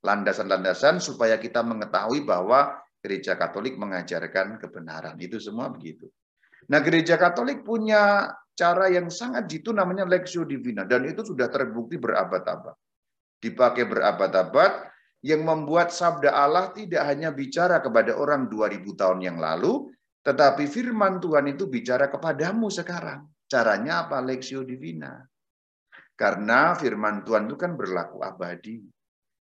landasan-landasan 0.00 0.98
supaya 0.98 1.36
kita 1.36 1.60
mengetahui 1.60 2.24
bahwa 2.24 2.80
gereja 3.00 3.36
Katolik 3.36 3.76
mengajarkan 3.76 4.60
kebenaran. 4.60 5.16
Itu 5.20 5.40
semua 5.40 5.68
begitu. 5.72 6.08
Nah, 6.68 6.80
gereja 6.84 7.16
Katolik 7.16 7.64
punya 7.64 8.28
cara 8.52 8.92
yang 8.92 9.08
sangat 9.08 9.48
jitu 9.48 9.72
namanya 9.72 10.04
Lexio 10.04 10.44
Divina 10.44 10.84
dan 10.84 11.08
itu 11.08 11.24
sudah 11.24 11.48
terbukti 11.48 11.96
berabad-abad. 11.96 12.76
Dipakai 13.40 13.88
berabad-abad 13.88 14.92
yang 15.24 15.44
membuat 15.44 15.92
sabda 15.92 16.32
Allah 16.32 16.72
tidak 16.76 17.04
hanya 17.08 17.32
bicara 17.32 17.80
kepada 17.80 18.16
orang 18.16 18.52
2000 18.52 18.84
tahun 19.00 19.20
yang 19.24 19.36
lalu, 19.40 19.88
tetapi 20.20 20.68
firman 20.68 21.20
Tuhan 21.20 21.48
itu 21.48 21.68
bicara 21.68 22.12
kepadamu 22.12 22.68
sekarang. 22.68 23.24
Caranya 23.48 24.06
apa? 24.06 24.20
Lexio 24.20 24.60
Divina. 24.64 25.24
Karena 26.12 26.76
firman 26.76 27.24
Tuhan 27.24 27.48
itu 27.48 27.56
kan 27.56 27.72
berlaku 27.80 28.20
abadi. 28.20 28.84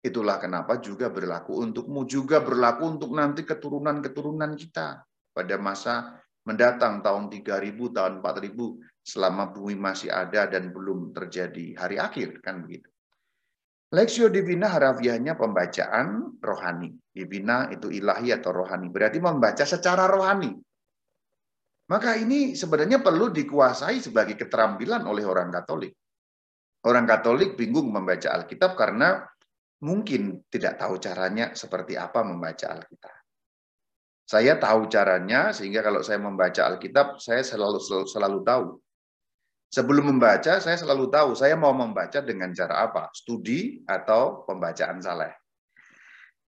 Itulah 0.04 0.36
kenapa 0.36 0.84
juga 0.84 1.08
berlaku 1.08 1.64
untukmu, 1.64 2.04
juga 2.04 2.44
berlaku 2.44 2.92
untuk 2.92 3.16
nanti 3.16 3.40
keturunan-keturunan 3.40 4.52
kita 4.52 5.00
pada 5.32 5.56
masa 5.56 6.20
mendatang 6.44 7.00
tahun 7.00 7.32
3000, 7.32 7.72
tahun 7.96 8.20
4000, 8.20 9.00
selama 9.00 9.48
bumi 9.48 9.80
masih 9.80 10.12
ada 10.12 10.44
dan 10.44 10.76
belum 10.76 11.16
terjadi 11.16 11.80
hari 11.80 11.96
akhir, 11.96 12.44
kan 12.44 12.60
begitu. 12.60 12.92
Lexio 13.96 14.28
Divina 14.28 14.68
harafiahnya 14.68 15.40
pembacaan 15.40 16.36
rohani. 16.36 16.92
Divina 17.08 17.72
itu 17.72 17.88
ilahi 17.88 18.28
atau 18.36 18.52
rohani, 18.52 18.92
berarti 18.92 19.24
membaca 19.24 19.64
secara 19.64 20.04
rohani. 20.04 20.52
Maka 21.88 22.16
ini 22.20 22.52
sebenarnya 22.52 23.00
perlu 23.00 23.32
dikuasai 23.32 24.04
sebagai 24.04 24.36
keterampilan 24.36 25.00
oleh 25.08 25.24
orang 25.24 25.48
Katolik. 25.48 25.96
Orang 26.84 27.08
Katolik 27.08 27.56
bingung 27.56 27.88
membaca 27.88 28.36
Alkitab 28.36 28.76
karena 28.76 29.24
mungkin 29.84 30.40
tidak 30.48 30.80
tahu 30.80 30.96
caranya 30.96 31.52
seperti 31.52 32.00
apa 32.00 32.24
membaca 32.24 32.72
Alkitab. 32.72 33.14
Saya 34.24 34.56
tahu 34.56 34.88
caranya 34.88 35.52
sehingga 35.52 35.84
kalau 35.84 36.00
saya 36.00 36.16
membaca 36.16 36.64
Alkitab 36.64 37.20
saya 37.20 37.44
selalu 37.44 37.76
selalu, 37.76 38.06
selalu 38.08 38.38
tahu. 38.40 38.66
Sebelum 39.68 40.16
membaca 40.16 40.56
saya 40.64 40.80
selalu 40.80 41.12
tahu 41.12 41.36
saya 41.36 41.52
mau 41.60 41.76
membaca 41.76 42.24
dengan 42.24 42.48
cara 42.56 42.88
apa, 42.88 43.12
studi 43.12 43.84
atau 43.84 44.48
pembacaan 44.48 45.04
saleh. 45.04 45.36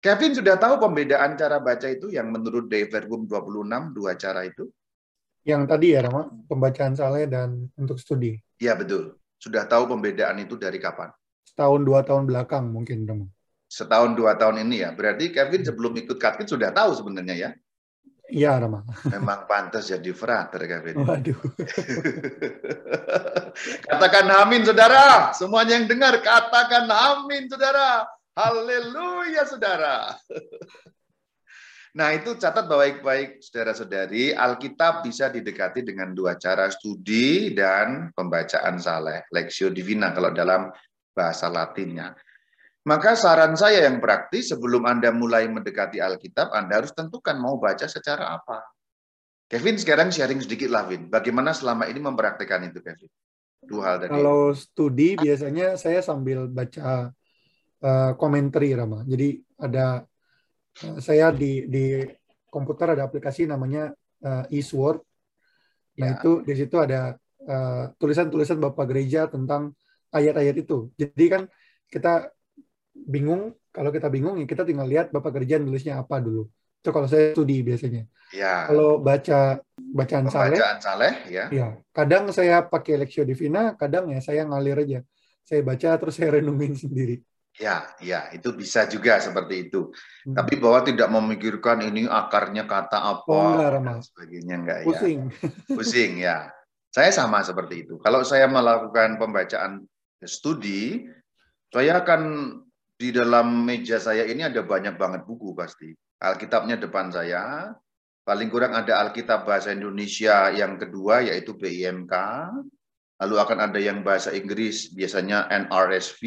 Kevin 0.00 0.32
sudah 0.32 0.56
tahu 0.56 0.80
pembedaan 0.80 1.36
cara 1.36 1.60
baca 1.60 1.90
itu 1.90 2.08
yang 2.08 2.32
menurut 2.32 2.70
Dave 2.70 2.88
Verbum 2.88 3.28
26 3.28 3.92
dua 3.92 4.16
cara 4.16 4.46
itu? 4.46 4.70
Yang 5.42 5.62
tadi 5.66 5.86
ya, 5.94 6.00
Rama, 6.06 6.30
pembacaan 6.46 6.94
saleh 6.94 7.26
dan 7.26 7.66
untuk 7.76 7.98
studi. 7.98 8.38
Iya 8.62 8.78
betul. 8.78 9.18
Sudah 9.36 9.66
tahu 9.66 9.90
pembedaan 9.90 10.38
itu 10.40 10.54
dari 10.56 10.78
kapan? 10.78 11.10
Setahun 11.46 11.86
dua 11.86 12.02
tahun 12.02 12.26
belakang 12.26 12.74
mungkin. 12.74 13.06
Setahun 13.70 14.18
dua 14.18 14.34
tahun 14.34 14.66
ini 14.66 14.82
ya. 14.82 14.90
Berarti 14.90 15.30
Kevin 15.30 15.62
sebelum 15.62 15.94
ikut 15.94 16.18
Katkin 16.18 16.50
sudah 16.50 16.74
tahu 16.74 16.98
sebenarnya 16.98 17.36
ya? 17.38 17.50
Iya, 18.26 18.58
Rama. 18.58 18.82
Memang 19.06 19.46
pantas 19.46 19.86
jadi 19.86 20.10
frater, 20.10 20.66
Kevin. 20.66 20.98
Waduh. 20.98 21.38
katakan 23.86 24.26
amin, 24.42 24.66
saudara. 24.66 25.30
Semuanya 25.30 25.78
yang 25.78 25.86
dengar, 25.86 26.18
katakan 26.18 26.90
amin, 26.90 27.46
saudara. 27.46 28.02
Haleluya, 28.34 29.46
saudara. 29.46 30.18
Nah, 31.96 32.12
itu 32.12 32.36
catat 32.36 32.68
baik-baik, 32.68 33.40
saudara-saudari. 33.40 34.36
Alkitab 34.36 35.00
bisa 35.00 35.32
didekati 35.32 35.80
dengan 35.80 36.12
dua 36.12 36.36
cara, 36.36 36.68
studi 36.68 37.56
dan 37.56 38.12
pembacaan 38.12 38.76
saleh. 38.76 39.24
Lexio 39.32 39.72
Divina 39.72 40.12
kalau 40.12 40.28
dalam 40.28 40.68
bahasa 41.16 41.48
Latinnya. 41.48 42.12
Maka 42.86 43.18
saran 43.18 43.58
saya 43.58 43.82
yang 43.82 43.98
praktis 43.98 44.54
sebelum 44.54 44.86
Anda 44.86 45.10
mulai 45.10 45.50
mendekati 45.50 45.98
Alkitab, 45.98 46.54
Anda 46.54 46.84
harus 46.84 46.94
tentukan 46.94 47.34
mau 47.34 47.58
baca 47.58 47.90
secara 47.90 48.30
apa. 48.36 48.62
Kevin 49.50 49.74
sekarang 49.74 50.14
sharing 50.14 50.38
sedikit 50.38 50.70
lah, 50.70 50.86
Vin. 50.86 51.10
Bagaimana 51.10 51.50
selama 51.50 51.90
ini 51.90 51.98
mempraktikkan 51.98 52.62
itu, 52.62 52.78
Kevin? 52.78 53.10
Dua 53.66 53.82
hal 53.90 53.96
tadi. 54.06 54.14
Kalau 54.14 54.54
studi 54.54 55.18
biasanya 55.18 55.74
saya 55.74 55.98
sambil 55.98 56.46
baca 56.46 57.10
uh, 57.82 58.12
komentari, 58.14 58.70
Rama. 58.78 59.02
Jadi 59.02 59.42
ada 59.58 60.06
uh, 60.86 60.98
saya 61.02 61.34
di 61.34 61.66
di 61.66 62.06
komputer 62.46 62.94
ada 62.94 63.10
aplikasi 63.10 63.50
namanya 63.50 63.90
uh, 64.22 64.46
eSword. 64.46 65.02
Nah 65.98 66.14
ya. 66.14 66.14
itu 66.22 66.46
di 66.46 66.54
situ 66.54 66.76
ada 66.78 67.18
tulisan-tulisan 67.98 68.58
uh, 68.58 68.70
Bapak 68.70 68.90
Gereja 68.90 69.30
tentang 69.30 69.74
ayat-ayat 70.12 70.56
itu. 70.58 70.90
Jadi 70.94 71.24
kan 71.26 71.42
kita 71.90 72.30
bingung, 72.92 73.54
kalau 73.70 73.90
kita 73.92 74.08
bingung 74.08 74.40
ya 74.40 74.46
kita 74.48 74.64
tinggal 74.64 74.88
lihat 74.88 75.12
Bapak 75.12 75.42
kerjaan 75.42 75.66
nulisnya 75.66 76.00
apa 76.00 76.18
dulu. 76.22 76.48
Itu 76.80 76.94
kalau 76.94 77.10
saya 77.10 77.34
studi 77.34 77.66
biasanya. 77.66 78.06
Ya. 78.34 78.66
Kalau 78.66 78.98
baca 78.98 79.62
bacaan 79.78 80.26
saleh, 80.26 80.58
bacaan 80.58 80.78
saleh 80.82 81.14
ya. 81.30 81.44
Ya, 81.54 81.78
kadang 81.94 82.26
saya 82.34 82.62
pakai 82.66 82.98
Lexio 82.98 83.22
Divina, 83.22 83.78
kadang 83.78 84.10
ya 84.10 84.18
saya 84.18 84.42
ngalir 84.42 84.82
aja. 84.82 85.00
Saya 85.46 85.62
baca 85.62 85.94
terus 85.94 86.18
saya 86.18 86.42
renungin 86.42 86.74
sendiri. 86.74 87.22
Ya, 87.56 87.88
ya, 88.04 88.28
itu 88.36 88.52
bisa 88.52 88.84
juga 88.84 89.16
seperti 89.16 89.70
itu. 89.70 89.88
Hmm. 90.28 90.36
Tapi 90.36 90.60
bahwa 90.60 90.84
tidak 90.84 91.08
memikirkan 91.08 91.80
ini 91.88 92.04
akarnya 92.04 92.68
kata 92.68 93.00
apa 93.00 93.32
oh, 93.32 93.56
enggak, 93.56 93.80
dan 93.80 93.98
sebagainya 94.04 94.54
enggak 94.60 94.78
Pusing. 94.84 95.20
ya. 95.24 95.48
Pusing 95.72 96.12
ya. 96.20 96.38
Saya 96.92 97.10
sama 97.12 97.40
seperti 97.40 97.88
itu. 97.88 97.96
Kalau 98.02 98.20
saya 98.28 98.44
melakukan 98.50 99.16
pembacaan 99.16 99.88
studi, 100.28 101.06
saya 101.72 102.02
akan 102.02 102.22
di 102.96 103.12
dalam 103.12 103.66
meja 103.66 104.00
saya 104.00 104.24
ini 104.24 104.46
ada 104.46 104.64
banyak 104.64 104.96
banget 104.96 105.22
buku 105.24 105.52
pasti. 105.52 105.92
Alkitabnya 106.16 106.80
depan 106.80 107.12
saya, 107.12 107.74
paling 108.24 108.48
kurang 108.48 108.72
ada 108.72 109.04
Alkitab 109.04 109.44
Bahasa 109.44 109.70
Indonesia 109.70 110.48
yang 110.50 110.80
kedua, 110.80 111.22
yaitu 111.22 111.52
BIMK, 111.54 112.14
lalu 113.22 113.34
akan 113.36 113.58
ada 113.70 113.78
yang 113.80 114.00
bahasa 114.00 114.32
Inggris, 114.32 114.92
biasanya 114.92 115.48
NRSV, 115.48 116.22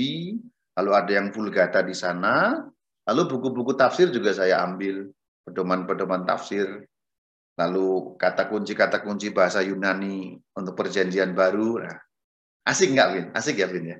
lalu 0.77 0.91
ada 0.93 1.11
yang 1.11 1.33
Vulgata 1.33 1.81
di 1.81 1.97
sana, 1.97 2.61
lalu 3.09 3.21
buku-buku 3.25 3.73
tafsir 3.73 4.13
juga 4.13 4.31
saya 4.31 4.61
ambil, 4.61 5.09
pedoman-pedoman 5.43 6.23
tafsir, 6.29 6.85
lalu 7.59 8.15
kata 8.15 8.47
kunci-kata 8.47 9.03
kunci 9.03 9.33
bahasa 9.33 9.59
Yunani 9.59 10.37
untuk 10.55 10.73
perjanjian 10.77 11.35
baru. 11.35 11.83
Nah, 11.83 11.97
asik 12.69 12.93
nggak, 12.93 13.07
Vin? 13.11 13.25
Asik 13.33 13.55
ya, 13.57 13.67
Vin 13.67 13.85
ya? 13.95 13.97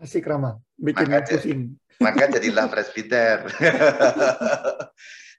Asik, 0.00 0.24
Rama. 0.24 0.56
Bikin 0.80 1.12
maka, 1.12 1.28
pusing. 1.28 1.60
Maka 2.00 2.24
jadilah 2.32 2.66
presbiter. 2.72 3.46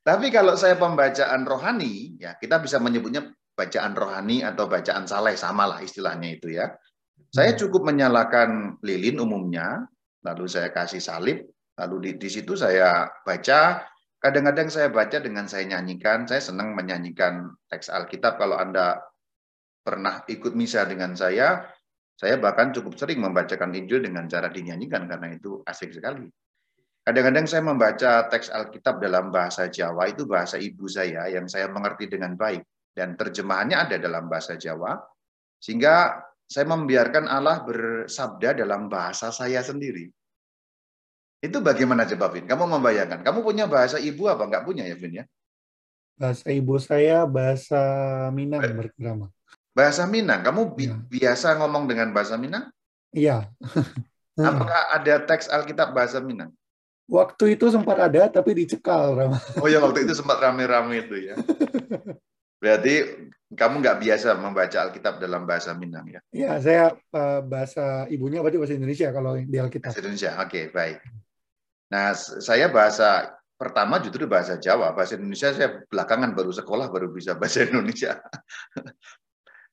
Tapi 0.08 0.28
kalau 0.32 0.54
saya 0.56 0.78
pembacaan 0.78 1.44
rohani, 1.44 2.22
ya 2.22 2.38
kita 2.38 2.62
bisa 2.62 2.78
menyebutnya 2.78 3.26
bacaan 3.58 3.98
rohani 3.98 4.46
atau 4.46 4.70
bacaan 4.70 5.10
saleh, 5.10 5.36
samalah 5.36 5.82
istilahnya 5.84 6.40
itu 6.40 6.56
ya. 6.56 6.72
Saya 7.30 7.54
hmm. 7.54 7.60
cukup 7.60 7.90
menyalakan 7.90 8.80
lilin 8.86 9.20
umumnya, 9.20 9.84
lalu 10.24 10.48
saya 10.48 10.72
kasih 10.72 11.04
salib, 11.04 11.44
lalu 11.76 11.96
di, 12.00 12.12
di 12.16 12.30
situ 12.32 12.56
saya 12.56 13.12
baca 13.28 13.84
Kadang-kadang 14.20 14.68
saya 14.68 14.92
baca 14.92 15.18
dengan 15.24 15.48
saya 15.48 15.64
nyanyikan, 15.64 16.28
saya 16.28 16.44
senang 16.44 16.76
menyanyikan 16.76 17.56
teks 17.72 17.88
Alkitab. 17.88 18.36
Kalau 18.36 18.60
Anda 18.60 19.00
pernah 19.80 20.28
ikut 20.28 20.60
misa 20.60 20.84
dengan 20.84 21.16
saya, 21.16 21.64
saya 22.20 22.36
bahkan 22.36 22.76
cukup 22.76 23.00
sering 23.00 23.24
membacakan 23.24 23.72
Injil 23.72 24.04
dengan 24.04 24.28
cara 24.28 24.52
dinyanyikan 24.52 25.08
karena 25.08 25.32
itu 25.32 25.64
asik 25.64 25.96
sekali. 25.96 26.28
Kadang-kadang 27.00 27.48
saya 27.48 27.64
membaca 27.64 28.28
teks 28.28 28.52
Alkitab 28.52 29.00
dalam 29.00 29.32
bahasa 29.32 29.72
Jawa, 29.72 30.12
itu 30.12 30.28
bahasa 30.28 30.60
ibu 30.60 30.84
saya 30.92 31.32
yang 31.32 31.48
saya 31.48 31.72
mengerti 31.72 32.12
dengan 32.12 32.36
baik. 32.36 32.60
Dan 32.92 33.16
terjemahannya 33.16 33.88
ada 33.88 33.96
dalam 33.96 34.28
bahasa 34.28 34.60
Jawa, 34.60 35.00
sehingga 35.64 36.20
saya 36.44 36.68
membiarkan 36.68 37.24
Allah 37.24 37.64
bersabda 37.64 38.52
dalam 38.52 38.92
bahasa 38.92 39.32
saya 39.32 39.64
sendiri. 39.64 40.12
Itu 41.40 41.64
bagaimana 41.64 42.04
coba, 42.04 42.36
Vin? 42.36 42.44
Kamu 42.44 42.68
membayangkan. 42.68 43.24
Kamu 43.24 43.48
punya 43.48 43.64
bahasa 43.64 43.96
ibu 43.96 44.28
apa? 44.28 44.44
Enggak 44.44 44.68
punya 44.68 44.84
ya, 44.84 45.00
Vin 45.00 45.24
ya? 45.24 45.26
Bahasa 46.20 46.52
ibu 46.52 46.76
saya 46.84 47.24
bahasa 47.24 47.80
Minang 48.36 48.60
berdrama. 48.76 49.32
Bahasa 49.74 50.04
Minang. 50.10 50.42
Kamu 50.42 50.74
bi 50.76 50.90
ya. 50.90 50.96
biasa 50.98 51.58
ngomong 51.62 51.90
dengan 51.90 52.12
bahasa 52.12 52.36
Minang? 52.36 52.70
Iya. 53.14 53.50
Apakah 54.40 54.96
ada 54.96 55.20
teks 55.24 55.52
Alkitab 55.52 55.92
bahasa 55.92 56.24
Minang? 56.24 56.56
Waktu 57.10 57.58
itu 57.58 57.74
sempat 57.74 57.98
ada, 57.98 58.30
tapi 58.30 58.54
dicekal. 58.54 59.18
Oh 59.58 59.66
ya, 59.66 59.82
waktu 59.82 60.06
itu 60.06 60.14
sempat 60.14 60.38
rame-rame 60.38 61.10
itu 61.10 61.34
ya. 61.34 61.36
Berarti 62.62 63.26
kamu 63.50 63.82
nggak 63.82 63.98
biasa 63.98 64.38
membaca 64.38 64.78
Alkitab 64.78 65.18
dalam 65.18 65.50
bahasa 65.50 65.74
Minang 65.74 66.06
ya? 66.06 66.22
Iya, 66.30 66.52
saya 66.62 66.84
uh, 66.94 67.42
bahasa 67.42 68.06
ibunya 68.14 68.46
berarti 68.46 68.62
bahasa 68.62 68.78
Indonesia 68.78 69.10
kalau 69.10 69.42
di 69.42 69.58
Alkitab. 69.58 69.90
Bahasa 69.90 70.04
Indonesia, 70.06 70.32
oke, 70.38 70.50
okay, 70.54 70.64
baik. 70.70 70.98
Nah, 71.90 72.14
saya 72.14 72.70
bahasa 72.70 73.40
pertama 73.58 73.98
justru 74.00 74.30
bahasa 74.30 74.62
Jawa, 74.62 74.94
bahasa 74.94 75.18
Indonesia 75.18 75.50
saya 75.50 75.82
belakangan 75.90 76.38
baru 76.38 76.54
sekolah 76.54 76.94
baru 76.94 77.10
bisa 77.10 77.34
bahasa 77.34 77.66
Indonesia. 77.66 78.22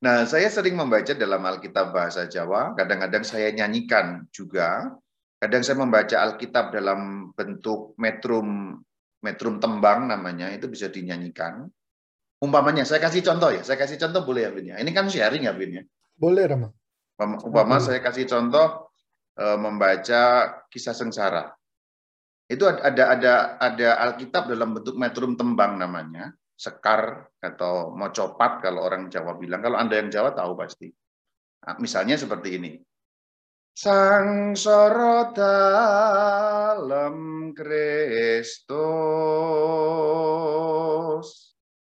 nah, 0.02 0.24
saya 0.28 0.48
sering 0.48 0.76
membaca 0.76 1.12
dalam 1.12 1.42
Alkitab 1.44 1.92
bahasa 1.92 2.26
Jawa, 2.26 2.76
kadang-kadang 2.76 3.24
saya 3.24 3.52
nyanyikan 3.52 4.28
juga. 4.32 4.92
Kadang 5.36 5.60
saya 5.60 5.76
membaca 5.76 6.16
Alkitab 6.16 6.72
dalam 6.72 7.30
bentuk 7.36 7.92
metrum 8.00 8.80
metrum 9.20 9.60
tembang 9.60 10.08
namanya, 10.08 10.48
itu 10.54 10.64
bisa 10.70 10.88
dinyanyikan. 10.88 11.68
Umpamanya, 12.40 12.84
saya 12.84 13.00
kasih 13.00 13.24
contoh 13.24 13.52
ya, 13.52 13.64
saya 13.64 13.76
kasih 13.80 13.96
contoh 14.00 14.24
boleh 14.24 14.48
ya, 14.48 14.50
Vin 14.52 14.66
ya? 14.72 14.76
Ini 14.80 14.90
kan 14.92 15.08
sharing 15.08 15.48
ya, 15.48 15.52
Vin 15.56 15.80
ya? 15.80 15.82
Boleh, 16.16 16.44
Rama. 16.48 16.68
Umpama 17.16 17.80
saya 17.80 18.04
kasih 18.04 18.28
contoh 18.28 18.92
eh, 19.40 19.56
membaca 19.56 20.22
kisah 20.68 20.92
sengsara. 20.92 21.52
Itu 22.46 22.68
ada 22.68 23.18
ada 23.18 23.32
ada 23.58 23.88
Alkitab 24.06 24.52
dalam 24.52 24.76
bentuk 24.76 24.94
metrum 24.94 25.34
tembang 25.34 25.80
namanya, 25.80 26.30
sekar 26.56 27.28
atau 27.36 27.92
mocopat 27.92 28.64
kalau 28.64 28.80
orang 28.88 29.12
Jawa 29.12 29.36
bilang. 29.36 29.60
Kalau 29.60 29.76
Anda 29.76 30.00
yang 30.00 30.08
Jawa 30.08 30.32
tahu 30.32 30.56
pasti. 30.56 30.88
Nah, 31.68 31.76
misalnya 31.76 32.16
seperti 32.16 32.56
ini. 32.56 32.80
Sang 33.76 34.56
soro 34.56 35.36
dalam 35.36 37.16
Kristus. 37.52 38.76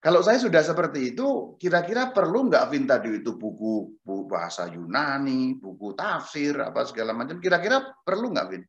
Kalau 0.04 0.22
saya 0.22 0.38
sudah 0.38 0.62
seperti 0.62 1.16
itu, 1.16 1.58
kira-kira 1.58 2.14
perlu 2.14 2.52
nggak 2.52 2.68
Vinta 2.70 3.02
itu 3.02 3.40
buku, 3.40 4.06
buku 4.06 4.30
bahasa 4.30 4.70
Yunani, 4.70 5.58
buku 5.58 5.98
tafsir, 5.98 6.54
apa 6.62 6.86
segala 6.86 7.16
macam? 7.16 7.42
Kira-kira 7.42 7.82
perlu 8.06 8.30
nggak, 8.30 8.48
Vin? 8.54 8.62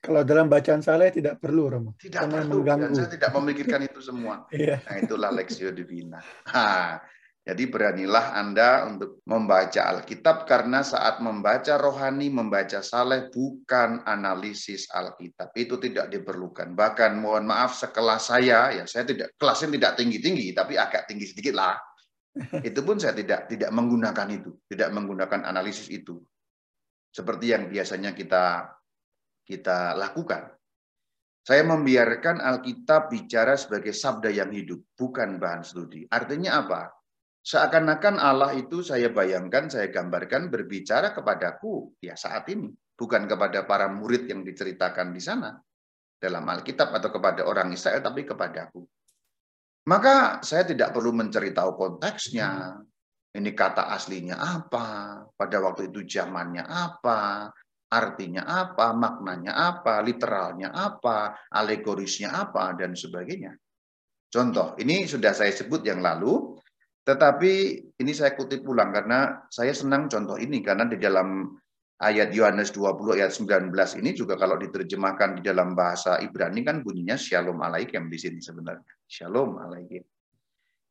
Kalau 0.00 0.22
dalam 0.22 0.46
bacaan 0.48 0.82
saya 0.82 1.10
tidak 1.10 1.40
perlu, 1.40 1.70
Romo. 1.70 1.90
Tidak 1.96 2.20
Karena 2.20 2.44
perlu, 2.44 2.60
mengganggu. 2.60 2.94
saya 2.94 3.10
tidak 3.10 3.30
memikirkan 3.34 3.80
itu 3.86 4.00
semua. 4.00 4.46
yeah. 4.54 4.80
Nah, 4.84 4.96
itulah 5.00 5.30
Lexio 5.30 5.70
Divina. 5.70 6.20
Ha, 6.50 6.98
jadi 7.44 7.68
beranilah 7.68 8.32
Anda 8.40 8.88
untuk 8.88 9.20
membaca 9.28 9.84
Alkitab 9.92 10.48
karena 10.48 10.80
saat 10.80 11.20
membaca 11.20 11.76
rohani, 11.76 12.32
membaca 12.32 12.80
saleh 12.80 13.28
bukan 13.28 14.00
analisis 14.08 14.88
Alkitab. 14.88 15.52
Itu 15.52 15.76
tidak 15.76 16.08
diperlukan. 16.08 16.72
Bahkan 16.72 17.20
mohon 17.20 17.44
maaf 17.44 17.76
sekelas 17.76 18.32
saya, 18.32 18.72
ya 18.72 18.88
saya 18.88 19.04
tidak 19.04 19.36
kelasnya 19.36 19.76
tidak 19.76 19.92
tinggi-tinggi, 20.00 20.56
tapi 20.56 20.80
agak 20.80 21.04
tinggi 21.04 21.28
sedikit 21.28 21.52
lah. 21.52 21.76
Itu 22.66 22.82
pun 22.82 22.98
saya 22.98 23.14
tidak 23.14 23.46
tidak 23.46 23.70
menggunakan 23.70 24.26
itu, 24.34 24.58
tidak 24.66 24.90
menggunakan 24.90 25.46
analisis 25.46 25.86
itu. 25.86 26.18
Seperti 27.14 27.54
yang 27.54 27.70
biasanya 27.70 28.10
kita 28.10 28.74
kita 29.44 29.94
lakukan. 29.94 30.50
Saya 31.44 31.60
membiarkan 31.68 32.40
Alkitab 32.40 33.12
bicara 33.12 33.52
sebagai 33.60 33.92
sabda 33.92 34.32
yang 34.32 34.48
hidup, 34.48 34.80
bukan 34.96 35.36
bahan 35.36 35.60
studi. 35.60 36.08
Artinya 36.08 36.64
apa? 36.64 36.88
Seakan-akan 37.44 38.16
Allah 38.16 38.56
itu 38.56 38.80
saya 38.80 39.12
bayangkan, 39.12 39.68
saya 39.68 39.92
gambarkan 39.92 40.48
berbicara 40.48 41.12
kepadaku 41.12 41.92
ya 42.00 42.16
saat 42.16 42.48
ini, 42.48 42.72
bukan 42.96 43.28
kepada 43.28 43.68
para 43.68 43.92
murid 43.92 44.24
yang 44.24 44.40
diceritakan 44.40 45.12
di 45.12 45.20
sana 45.20 45.52
dalam 46.16 46.48
Alkitab 46.48 46.96
atau 46.96 47.12
kepada 47.12 47.44
orang 47.44 47.68
Israel, 47.76 48.00
tapi 48.00 48.24
kepadaku. 48.24 48.80
Maka 49.84 50.40
saya 50.40 50.64
tidak 50.64 50.96
perlu 50.96 51.12
menceritakan 51.12 51.76
konteksnya, 51.76 52.80
ini 53.36 53.52
kata 53.52 53.92
aslinya 53.92 54.40
apa, 54.40 55.20
pada 55.36 55.60
waktu 55.60 55.92
itu 55.92 56.08
zamannya 56.08 56.64
apa, 56.64 57.52
artinya 57.94 58.42
apa, 58.42 58.90
maknanya 58.90 59.54
apa, 59.54 60.02
literalnya 60.02 60.74
apa, 60.74 61.46
alegorisnya 61.54 62.34
apa, 62.34 62.74
dan 62.74 62.98
sebagainya. 62.98 63.54
Contoh, 64.26 64.74
ini 64.82 65.06
sudah 65.06 65.30
saya 65.30 65.54
sebut 65.54 65.86
yang 65.86 66.02
lalu, 66.02 66.58
tetapi 67.06 67.52
ini 68.02 68.12
saya 68.12 68.34
kutip 68.34 68.66
ulang 68.66 68.90
karena 68.90 69.46
saya 69.46 69.70
senang 69.70 70.10
contoh 70.10 70.34
ini, 70.34 70.58
karena 70.58 70.90
di 70.90 70.98
dalam 70.98 71.54
ayat 72.02 72.34
Yohanes 72.34 72.74
20 72.74 73.14
ayat 73.14 73.30
19 73.30 73.70
ini 74.02 74.10
juga 74.10 74.34
kalau 74.34 74.58
diterjemahkan 74.58 75.38
di 75.38 75.42
dalam 75.46 75.78
bahasa 75.78 76.18
Ibrani 76.18 76.66
kan 76.66 76.82
bunyinya 76.82 77.14
Shalom 77.14 77.62
Alaikum 77.62 78.10
di 78.10 78.18
sini 78.18 78.42
sebenarnya. 78.42 79.06
Shalom 79.06 79.62
Alaikum. 79.62 80.02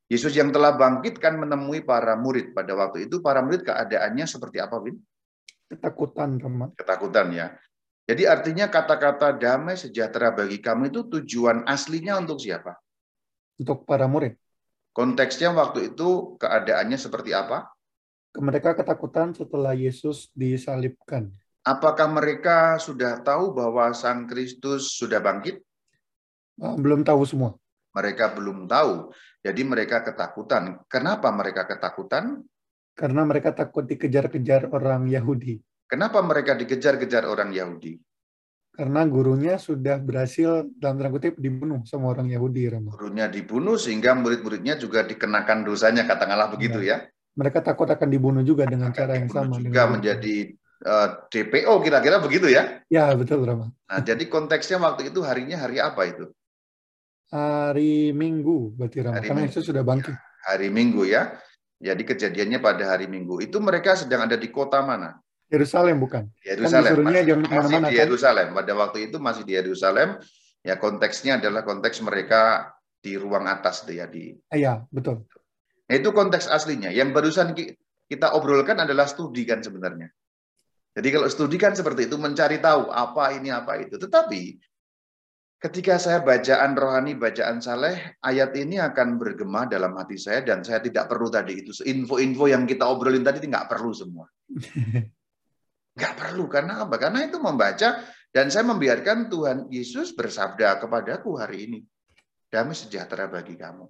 Yesus 0.08 0.36
yang 0.36 0.54
telah 0.54 0.78
bangkit 0.78 1.18
kan 1.18 1.40
menemui 1.42 1.82
para 1.82 2.14
murid 2.14 2.54
pada 2.54 2.78
waktu 2.78 3.10
itu. 3.10 3.24
Para 3.24 3.42
murid 3.42 3.66
keadaannya 3.66 4.30
seperti 4.30 4.62
apa, 4.62 4.78
Win? 4.78 5.00
Ketakutan, 5.74 6.38
teman. 6.38 6.70
Ketakutan 6.78 7.28
ya. 7.34 7.48
Jadi 8.04 8.28
artinya 8.28 8.68
kata-kata 8.68 9.34
damai 9.34 9.80
sejahtera 9.80 10.30
bagi 10.36 10.60
kamu 10.60 10.92
itu 10.92 11.02
tujuan 11.08 11.64
aslinya 11.66 12.20
untuk 12.20 12.38
siapa? 12.38 12.78
Untuk 13.58 13.88
para 13.88 14.06
murid. 14.06 14.36
Konteksnya 14.94 15.50
waktu 15.56 15.96
itu 15.96 16.38
keadaannya 16.38 17.00
seperti 17.00 17.34
apa? 17.34 17.72
Mereka 18.38 18.78
ketakutan 18.78 19.34
setelah 19.34 19.74
Yesus 19.74 20.30
disalibkan. 20.38 21.34
Apakah 21.64 22.12
mereka 22.12 22.76
sudah 22.76 23.24
tahu 23.24 23.56
bahwa 23.56 23.90
Sang 23.96 24.28
Kristus 24.28 24.94
sudah 25.00 25.24
bangkit? 25.24 25.64
Ah, 26.60 26.76
belum 26.76 27.08
tahu 27.08 27.24
semua. 27.24 27.56
Mereka 27.96 28.36
belum 28.36 28.68
tahu. 28.68 29.16
Jadi 29.42 29.62
mereka 29.64 30.04
ketakutan. 30.04 30.84
Kenapa 30.92 31.32
mereka 31.32 31.64
ketakutan? 31.64 32.44
Karena 32.94 33.26
mereka 33.26 33.54
takut 33.54 33.90
dikejar-kejar 33.90 34.70
orang 34.70 35.10
Yahudi. 35.10 35.58
Kenapa 35.90 36.22
mereka 36.22 36.54
dikejar-kejar 36.54 37.26
orang 37.26 37.54
Yahudi? 37.54 37.98
Karena 38.74 39.06
gurunya 39.06 39.62
sudah 39.62 40.02
berhasil 40.02 40.66
dalam 40.82 40.98
tanda 40.98 41.14
kutip 41.14 41.38
dibunuh 41.38 41.86
sama 41.86 42.10
orang 42.10 42.30
Yahudi. 42.30 42.70
Rama. 42.70 42.98
Gurunya 42.98 43.30
dibunuh 43.30 43.78
sehingga 43.78 44.18
murid-muridnya 44.18 44.82
juga 44.82 45.06
dikenakan 45.06 45.62
dosanya 45.62 46.10
katakanlah 46.10 46.50
begitu 46.54 46.82
ya. 46.82 47.06
ya. 47.06 47.10
Mereka 47.38 47.62
takut 47.62 47.90
akan 47.90 48.10
dibunuh 48.10 48.42
juga 48.42 48.66
dengan 48.66 48.90
akan 48.90 48.98
cara 48.98 49.14
yang 49.18 49.30
sama. 49.30 49.62
Juga 49.62 49.86
dengan 49.86 50.02
menjadi 50.02 50.36
uh, 50.86 50.90
eh, 50.90 51.10
DPO 51.30 51.74
kira-kira 51.86 52.18
begitu 52.18 52.50
ya? 52.50 52.82
Ya 52.90 53.14
betul 53.14 53.46
Rama. 53.46 53.70
Nah 53.70 54.00
jadi 54.02 54.26
konteksnya 54.26 54.82
waktu 54.82 55.14
itu 55.14 55.22
harinya 55.22 55.62
hari 55.62 55.78
apa 55.78 56.02
itu? 56.10 56.34
hari 57.34 58.14
Minggu 58.14 58.78
berarti 58.78 58.98
Rama, 59.02 59.18
hari 59.18 59.28
karena 59.34 59.44
Yesus 59.50 59.66
sudah 59.66 59.82
bangkit. 59.82 60.14
Ya, 60.14 60.22
hari 60.46 60.70
Minggu 60.70 61.02
ya. 61.10 61.34
Jadi 61.84 62.04
kejadiannya 62.08 62.64
pada 62.64 62.96
hari 62.96 63.12
Minggu. 63.12 63.44
Itu 63.44 63.60
mereka 63.60 64.00
sedang 64.00 64.24
ada 64.24 64.40
di 64.40 64.48
kota 64.48 64.80
mana? 64.80 65.20
Yerusalem 65.52 66.00
bukan? 66.00 66.32
Yerusalem. 66.48 67.04
Kan 67.04 67.28
jangan 67.28 67.44
ke 67.44 67.52
mana-mana. 67.52 67.88
Di 67.92 68.00
kan? 68.00 68.02
Yerusalem. 68.08 68.48
Pada 68.56 68.74
waktu 68.80 68.98
itu 69.12 69.18
masih 69.20 69.44
di 69.44 69.54
Yerusalem. 69.60 70.16
Ya 70.64 70.80
konteksnya 70.80 71.44
adalah 71.44 71.68
konteks 71.68 72.00
mereka 72.00 72.72
di 73.04 73.20
ruang 73.20 73.52
atas 73.52 73.84
ya 73.92 74.08
di. 74.08 74.32
Iya 74.48 74.88
betul. 74.88 75.28
Nah, 75.92 75.94
itu 76.00 76.10
konteks 76.16 76.48
aslinya. 76.48 76.88
Yang 76.88 77.10
barusan 77.12 77.52
kita 78.08 78.32
obrolkan 78.32 78.80
adalah 78.80 79.04
studi 79.04 79.44
kan 79.44 79.60
sebenarnya. 79.60 80.08
Jadi 80.96 81.08
kalau 81.12 81.28
studi 81.28 81.60
kan 81.60 81.76
seperti 81.76 82.08
itu 82.08 82.16
mencari 82.16 82.64
tahu 82.64 82.88
apa 82.88 83.36
ini 83.36 83.52
apa 83.52 83.76
itu. 83.84 84.00
Tetapi 84.00 84.42
ketika 85.64 85.96
saya 85.96 86.20
bacaan 86.20 86.76
rohani, 86.76 87.16
bacaan 87.16 87.64
saleh, 87.64 88.20
ayat 88.20 88.52
ini 88.60 88.84
akan 88.84 89.16
bergema 89.16 89.64
dalam 89.64 89.96
hati 89.96 90.20
saya 90.20 90.44
dan 90.44 90.60
saya 90.60 90.84
tidak 90.84 91.08
perlu 91.08 91.32
tadi 91.32 91.64
itu 91.64 91.72
info-info 91.88 92.52
yang 92.52 92.68
kita 92.68 92.84
obrolin 92.84 93.24
tadi 93.24 93.48
nggak 93.48 93.72
perlu 93.72 93.92
semua. 93.96 94.28
Nggak 95.94 96.18
perlu 96.18 96.50
karena 96.50 96.90
apa? 96.90 96.98
Karena 96.98 97.22
itu 97.22 97.38
membaca 97.38 98.02
dan 98.34 98.50
saya 98.50 98.66
membiarkan 98.66 99.30
Tuhan 99.30 99.70
Yesus 99.70 100.18
bersabda 100.18 100.82
kepadaku 100.82 101.38
hari 101.38 101.70
ini 101.70 101.80
damai 102.50 102.74
sejahtera 102.74 103.30
bagi 103.30 103.54
kamu. 103.54 103.86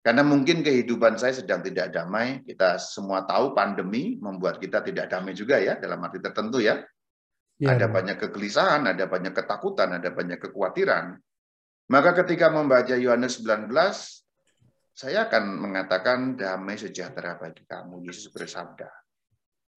Karena 0.00 0.24
mungkin 0.24 0.64
kehidupan 0.64 1.20
saya 1.20 1.36
sedang 1.36 1.60
tidak 1.60 1.92
damai, 1.92 2.40
kita 2.40 2.80
semua 2.80 3.28
tahu 3.28 3.52
pandemi 3.52 4.16
membuat 4.16 4.56
kita 4.56 4.80
tidak 4.80 5.12
damai 5.12 5.36
juga 5.36 5.60
ya, 5.60 5.76
dalam 5.76 6.00
arti 6.00 6.24
tertentu 6.24 6.64
ya. 6.64 6.80
Ya. 7.58 7.74
Ada 7.74 7.86
banyak 7.90 8.16
kegelisahan, 8.16 8.88
ada 8.88 9.04
banyak 9.04 9.34
ketakutan, 9.34 9.98
ada 9.98 10.10
banyak 10.14 10.38
kekhawatiran. 10.38 11.18
Maka 11.88 12.10
ketika 12.24 12.52
membaca 12.52 12.94
Yohanes 12.94 13.42
19, 13.42 13.68
saya 14.94 15.30
akan 15.30 15.44
mengatakan 15.58 16.34
damai 16.34 16.78
sejahtera 16.78 17.38
bagi 17.38 17.66
kamu, 17.66 18.02
Yesus 18.06 18.30
bersabda. 18.34 18.90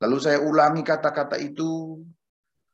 Lalu 0.02 0.18
saya 0.18 0.42
ulangi 0.42 0.82
kata-kata 0.82 1.38
itu, 1.38 2.02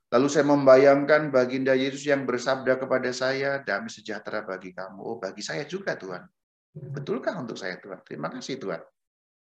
Lalu 0.08 0.28
saya 0.32 0.48
membayangkan 0.48 1.36
baginda 1.36 1.76
Yesus 1.76 2.08
yang 2.08 2.24
bersabda 2.24 2.80
kepada 2.80 3.12
saya, 3.12 3.60
damai 3.60 3.92
sejahtera 3.92 4.40
bagi 4.40 4.72
kamu. 4.72 5.04
Oh, 5.04 5.20
bagi 5.20 5.44
saya 5.44 5.68
juga 5.68 6.00
Tuhan. 6.00 6.24
Betulkah 6.96 7.36
untuk 7.36 7.60
saya 7.60 7.76
Tuhan? 7.76 8.00
Terima 8.08 8.32
kasih 8.32 8.56
Tuhan. 8.56 8.80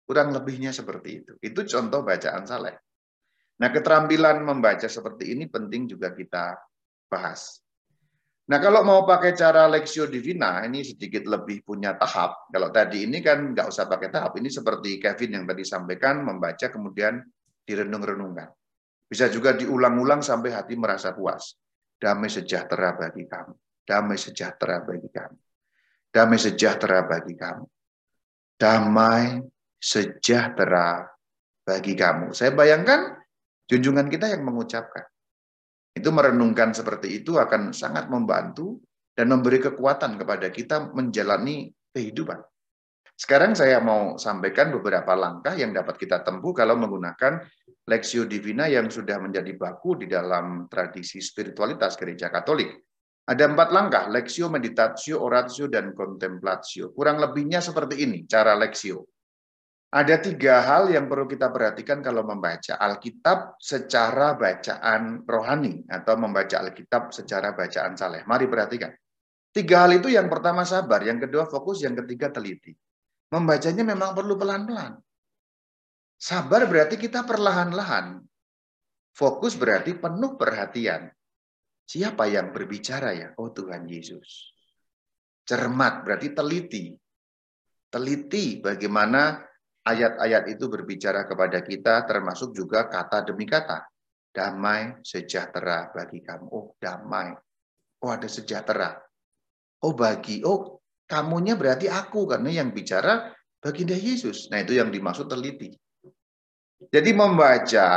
Kurang 0.09 0.33
lebihnya 0.33 0.73
seperti 0.73 1.21
itu. 1.21 1.33
Itu 1.45 1.61
contoh 1.61 2.01
bacaan 2.01 2.49
saleh. 2.49 2.73
Nah, 3.57 3.69
keterampilan 3.73 4.45
membaca 4.45 4.85
seperti 4.85 5.33
ini 5.33 5.49
penting 5.49 5.89
juga 5.89 6.13
kita 6.13 6.53
bahas. 7.09 7.57
Nah, 8.47 8.63
kalau 8.63 8.79
mau 8.85 9.03
pakai 9.03 9.35
cara 9.35 9.67
Lexio 9.67 10.07
Divina, 10.07 10.63
ini 10.63 10.79
sedikit 10.85 11.27
lebih 11.27 11.67
punya 11.67 11.99
tahap. 11.99 12.47
Kalau 12.47 12.71
tadi 12.71 13.03
ini 13.03 13.19
kan 13.19 13.51
nggak 13.51 13.67
usah 13.67 13.91
pakai 13.91 14.07
tahap. 14.07 14.39
Ini 14.39 14.47
seperti 14.47 15.01
Kevin 15.03 15.41
yang 15.41 15.45
tadi 15.49 15.67
sampaikan, 15.67 16.23
membaca 16.23 16.71
kemudian 16.71 17.19
direnung-renungkan. 17.67 18.47
Bisa 19.07 19.27
juga 19.27 19.51
diulang-ulang 19.51 20.23
sampai 20.23 20.55
hati 20.55 20.79
merasa 20.79 21.11
puas. 21.11 21.59
Damai 21.99 22.31
sejahtera 22.31 22.95
bagi 22.95 23.27
kamu. 23.27 23.53
Damai 23.83 24.15
sejahtera 24.15 24.79
bagi 24.79 25.09
kamu. 25.11 25.37
Damai 26.13 26.39
sejahtera 26.39 26.97
bagi 27.03 27.33
kamu. 27.35 27.65
Damai 28.55 29.25
sejahtera 29.75 31.03
bagi 31.67 31.93
kamu. 31.99 32.31
Saya 32.31 32.55
bayangkan 32.55 33.26
junjungan 33.67 34.07
kita 34.07 34.31
yang 34.31 34.47
mengucapkan. 34.47 35.05
Itu 35.93 36.09
merenungkan 36.13 36.71
seperti 36.71 37.21
itu 37.21 37.35
akan 37.35 37.75
sangat 37.75 38.07
membantu 38.07 38.79
dan 39.17 39.33
memberi 39.33 39.59
kekuatan 39.59 40.15
kepada 40.21 40.47
kita 40.53 40.93
menjalani 40.93 41.73
kehidupan. 41.91 42.37
Sekarang 43.17 43.57
saya 43.57 43.81
mau 43.81 44.13
sampaikan 44.21 44.69
beberapa 44.69 45.17
langkah 45.17 45.57
yang 45.57 45.73
dapat 45.73 45.97
kita 45.97 46.21
tempuh 46.21 46.53
kalau 46.53 46.77
menggunakan 46.77 47.41
Lexio 47.89 48.29
Divina 48.29 48.69
yang 48.69 48.93
sudah 48.93 49.17
menjadi 49.17 49.57
baku 49.57 49.97
di 49.97 50.05
dalam 50.05 50.69
tradisi 50.69 51.17
spiritualitas 51.17 51.97
gereja 51.97 52.29
Katolik. 52.29 52.69
Ada 53.27 53.49
empat 53.49 53.69
langkah, 53.73 54.03
Lexio, 54.07 54.53
Meditatio, 54.53 55.19
Oratio, 55.19 55.65
dan 55.65 55.97
Contemplatio. 55.97 56.93
Kurang 56.93 57.17
lebihnya 57.17 57.57
seperti 57.57 58.05
ini, 58.05 58.23
cara 58.29 58.53
Lexio. 58.53 59.16
Ada 59.97 60.21
tiga 60.21 60.61
hal 60.61 60.93
yang 60.93 61.09
perlu 61.09 61.25
kita 61.25 61.49
perhatikan 61.49 62.05
kalau 62.05 62.21
membaca 62.21 62.77
Alkitab 62.77 63.57
secara 63.57 64.37
bacaan 64.37 65.25
rohani 65.25 65.89
atau 65.89 66.13
membaca 66.21 66.53
Alkitab 66.61 67.09
secara 67.09 67.57
bacaan 67.57 67.97
saleh. 67.97 68.21
Mari 68.29 68.45
perhatikan. 68.45 68.93
Tiga 69.49 69.89
hal 69.89 69.97
itu 69.97 70.13
yang 70.13 70.29
pertama 70.29 70.61
sabar, 70.69 71.01
yang 71.01 71.17
kedua 71.17 71.49
fokus, 71.49 71.81
yang 71.81 71.97
ketiga 71.97 72.29
teliti. 72.29 72.77
Membacanya 73.33 73.81
memang 73.81 74.13
perlu 74.13 74.37
pelan-pelan. 74.37 75.01
Sabar 76.13 76.69
berarti 76.69 77.01
kita 77.01 77.25
perlahan-lahan. 77.25 78.21
Fokus 79.17 79.57
berarti 79.57 79.97
penuh 79.97 80.37
perhatian. 80.37 81.09
Siapa 81.89 82.29
yang 82.29 82.53
berbicara 82.53 83.17
ya? 83.17 83.33
Oh 83.41 83.49
Tuhan 83.49 83.89
Yesus. 83.89 84.53
Cermat 85.41 86.05
berarti 86.05 86.37
teliti. 86.37 86.93
Teliti 87.89 88.61
bagaimana 88.61 89.46
ayat-ayat 89.87 90.51
itu 90.51 90.67
berbicara 90.67 91.23
kepada 91.23 91.63
kita 91.63 92.03
termasuk 92.03 92.51
juga 92.51 92.91
kata 92.91 93.23
demi 93.23 93.47
kata. 93.47 93.87
Damai 94.35 94.99
sejahtera 95.01 95.89
bagi 95.95 96.19
kamu. 96.19 96.45
Oh 96.51 96.75
damai. 96.77 97.33
Oh 98.03 98.11
ada 98.11 98.27
sejahtera. 98.27 98.99
Oh 99.81 99.95
bagi. 99.95 100.43
Oh 100.43 100.77
Kamunya 101.07 101.55
berarti 101.55 101.87
aku 101.87 102.27
karena 102.27 102.51
yang 102.51 102.75
bicara 102.75 103.31
baginda 103.63 103.95
Yesus. 103.95 104.51
Nah, 104.51 104.59
itu 104.59 104.75
yang 104.75 104.91
dimaksud 104.91 105.31
teliti. 105.31 105.71
Jadi 106.77 107.11
membaca 107.15 107.87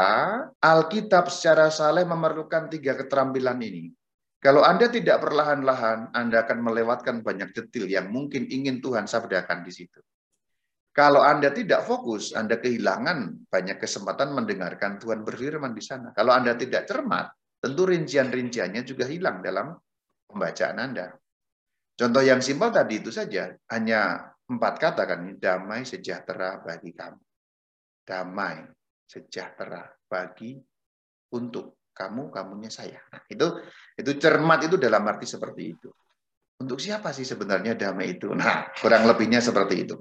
Alkitab 0.63 1.27
secara 1.29 1.69
saleh 1.75 2.07
memerlukan 2.07 2.71
tiga 2.71 2.95
keterampilan 2.95 3.59
ini. 3.61 3.91
Kalau 4.41 4.65
Anda 4.65 4.89
tidak 4.89 5.21
perlahan-lahan, 5.21 6.17
Anda 6.17 6.49
akan 6.49 6.65
melewatkan 6.65 7.21
banyak 7.21 7.53
detil 7.53 7.91
yang 7.91 8.09
mungkin 8.09 8.49
ingin 8.49 8.81
Tuhan 8.81 9.05
sabdakan 9.05 9.67
di 9.67 9.73
situ. 9.75 10.01
Kalau 10.91 11.23
Anda 11.23 11.55
tidak 11.55 11.87
fokus, 11.87 12.35
Anda 12.35 12.59
kehilangan 12.59 13.47
banyak 13.47 13.79
kesempatan 13.79 14.35
mendengarkan 14.35 14.99
Tuhan 14.99 15.23
berfirman 15.23 15.71
di 15.71 15.83
sana. 15.83 16.11
Kalau 16.11 16.35
Anda 16.35 16.59
tidak 16.59 16.91
cermat, 16.91 17.31
tentu 17.63 17.87
rincian-rinciannya 17.87 18.83
juga 18.83 19.07
hilang 19.07 19.39
dalam 19.39 19.71
pembacaan 20.27 20.79
Anda. 20.83 21.15
Contoh 21.95 22.23
yang 22.25 22.43
simpel 22.43 22.75
tadi 22.75 22.99
itu 22.99 23.15
saja, 23.15 23.55
hanya 23.71 24.33
empat 24.51 24.75
kata 24.83 25.03
kan, 25.07 25.31
damai 25.39 25.87
sejahtera 25.87 26.59
bagi 26.59 26.91
kamu. 26.91 27.23
Damai 28.03 28.67
sejahtera 29.07 29.87
bagi 30.11 30.59
untuk 31.31 31.87
kamu, 31.95 32.35
kamunya 32.35 32.73
saya. 32.73 32.99
Nah, 33.15 33.23
itu 33.31 33.47
itu 33.95 34.11
cermat 34.19 34.67
itu 34.67 34.75
dalam 34.81 35.07
arti 35.07 35.29
seperti 35.29 35.63
itu. 35.71 35.91
Untuk 36.61 36.77
siapa 36.77 37.13
sih 37.13 37.25
sebenarnya 37.25 37.77
damai 37.77 38.17
itu? 38.17 38.33
Nah, 38.33 38.73
kurang 38.81 39.05
lebihnya 39.05 39.41
seperti 39.41 39.89
itu. 39.89 39.97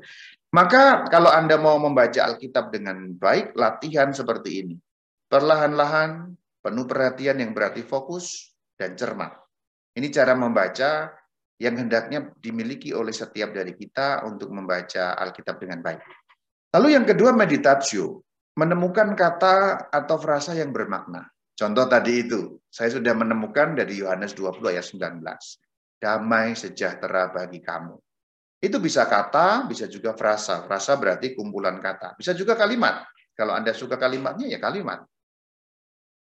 Maka 0.50 1.06
kalau 1.14 1.30
Anda 1.30 1.62
mau 1.62 1.78
membaca 1.78 2.26
Alkitab 2.26 2.74
dengan 2.74 3.14
baik, 3.14 3.54
latihan 3.54 4.10
seperti 4.10 4.66
ini. 4.66 4.76
Perlahan-lahan, 5.30 6.34
penuh 6.66 6.86
perhatian 6.90 7.38
yang 7.38 7.54
berarti 7.54 7.86
fokus 7.86 8.50
dan 8.74 8.98
cermat. 8.98 9.30
Ini 9.94 10.10
cara 10.10 10.34
membaca 10.34 11.14
yang 11.62 11.76
hendaknya 11.78 12.34
dimiliki 12.42 12.96
oleh 12.96 13.14
setiap 13.14 13.54
dari 13.54 13.78
kita 13.78 14.26
untuk 14.26 14.50
membaca 14.50 15.14
Alkitab 15.22 15.62
dengan 15.62 15.86
baik. 15.86 16.02
Lalu 16.74 16.98
yang 16.98 17.06
kedua 17.06 17.30
meditatio, 17.30 18.26
menemukan 18.58 19.14
kata 19.14 19.88
atau 19.94 20.18
frasa 20.18 20.58
yang 20.58 20.74
bermakna. 20.74 21.30
Contoh 21.54 21.86
tadi 21.92 22.26
itu, 22.26 22.58
saya 22.72 22.90
sudah 22.90 23.12
menemukan 23.14 23.76
dari 23.76 24.00
Yohanes 24.00 24.34
20 24.34 24.72
ayat 24.72 24.86
19. 24.88 25.22
Damai 26.00 26.56
sejahtera 26.56 27.30
bagi 27.36 27.60
kamu. 27.60 28.00
Itu 28.60 28.76
bisa 28.84 29.08
kata, 29.08 29.64
bisa 29.72 29.88
juga 29.88 30.12
frasa. 30.12 30.68
Frasa 30.68 31.00
berarti 31.00 31.32
kumpulan 31.32 31.80
kata. 31.80 32.20
Bisa 32.20 32.36
juga 32.36 32.60
kalimat. 32.60 33.08
Kalau 33.32 33.56
Anda 33.56 33.72
suka 33.72 33.96
kalimatnya, 33.96 34.52
ya 34.52 34.60
kalimat. 34.60 35.08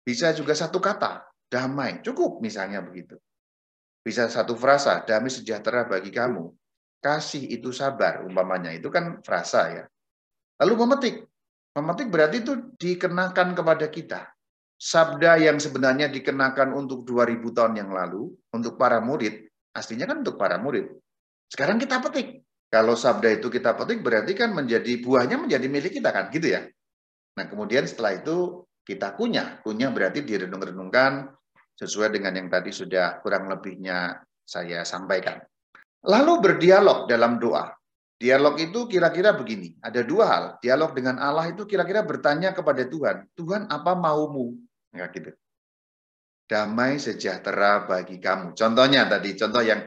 Bisa 0.06 0.30
juga 0.38 0.54
satu 0.54 0.78
kata, 0.78 1.26
damai. 1.50 2.06
Cukup 2.06 2.38
misalnya 2.46 2.86
begitu. 2.86 3.18
Bisa 4.06 4.30
satu 4.30 4.54
frasa, 4.54 5.02
damai 5.02 5.34
sejahtera 5.34 5.90
bagi 5.90 6.14
kamu. 6.14 6.54
Kasih 7.02 7.42
itu 7.50 7.74
sabar, 7.74 8.22
umpamanya. 8.22 8.70
Itu 8.70 8.94
kan 8.94 9.26
frasa 9.26 9.62
ya. 9.74 9.84
Lalu 10.62 10.74
memetik. 10.86 11.16
Memetik 11.74 12.08
berarti 12.14 12.38
itu 12.46 12.54
dikenakan 12.78 13.58
kepada 13.58 13.86
kita. 13.90 14.22
Sabda 14.78 15.42
yang 15.42 15.58
sebenarnya 15.58 16.06
dikenakan 16.06 16.70
untuk 16.78 17.02
2000 17.02 17.50
tahun 17.50 17.82
yang 17.82 17.90
lalu, 17.90 18.30
untuk 18.54 18.78
para 18.78 19.02
murid, 19.02 19.50
aslinya 19.74 20.06
kan 20.06 20.22
untuk 20.22 20.38
para 20.38 20.62
murid. 20.62 20.86
Sekarang 21.48 21.80
kita 21.80 22.04
petik. 22.04 22.44
Kalau 22.68 23.00
sabda 23.00 23.40
itu 23.40 23.48
kita 23.48 23.80
petik 23.80 24.04
berarti 24.04 24.36
kan 24.36 24.52
menjadi 24.52 25.00
buahnya 25.00 25.40
menjadi 25.40 25.68
milik 25.72 25.98
kita 26.00 26.12
kan, 26.12 26.28
gitu 26.36 26.52
ya. 26.52 26.68
Nah, 27.40 27.46
kemudian 27.48 27.88
setelah 27.88 28.20
itu 28.20 28.68
kita 28.84 29.16
kunyah. 29.16 29.64
Kunyah 29.64 29.88
berarti 29.92 30.20
direnung-renungkan, 30.28 31.32
sesuai 31.78 32.18
dengan 32.18 32.34
yang 32.34 32.50
tadi 32.50 32.74
sudah 32.74 33.22
kurang 33.22 33.48
lebihnya 33.48 34.20
saya 34.42 34.82
sampaikan. 34.82 35.38
Lalu 36.04 36.34
berdialog 36.42 37.06
dalam 37.06 37.38
doa. 37.38 37.72
Dialog 38.18 38.58
itu 38.58 38.90
kira-kira 38.90 39.38
begini, 39.38 39.78
ada 39.78 40.02
dua 40.02 40.26
hal. 40.26 40.44
Dialog 40.58 40.98
dengan 40.98 41.22
Allah 41.22 41.54
itu 41.54 41.70
kira-kira 41.70 42.02
bertanya 42.02 42.50
kepada 42.50 42.82
Tuhan, 42.90 43.30
Tuhan 43.38 43.70
apa 43.70 43.94
maumu? 43.94 44.58
Ya 44.90 45.06
gitu. 45.14 45.30
Damai 46.50 46.98
sejahtera 46.98 47.86
bagi 47.86 48.18
kamu. 48.18 48.58
Contohnya 48.58 49.06
tadi, 49.06 49.38
contoh 49.38 49.62
yang 49.62 49.86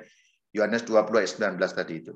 Yohanes 0.50 0.82
20 0.82 1.20
ayat 1.20 1.32
19 1.58 1.78
tadi 1.78 1.94
itu. 2.02 2.14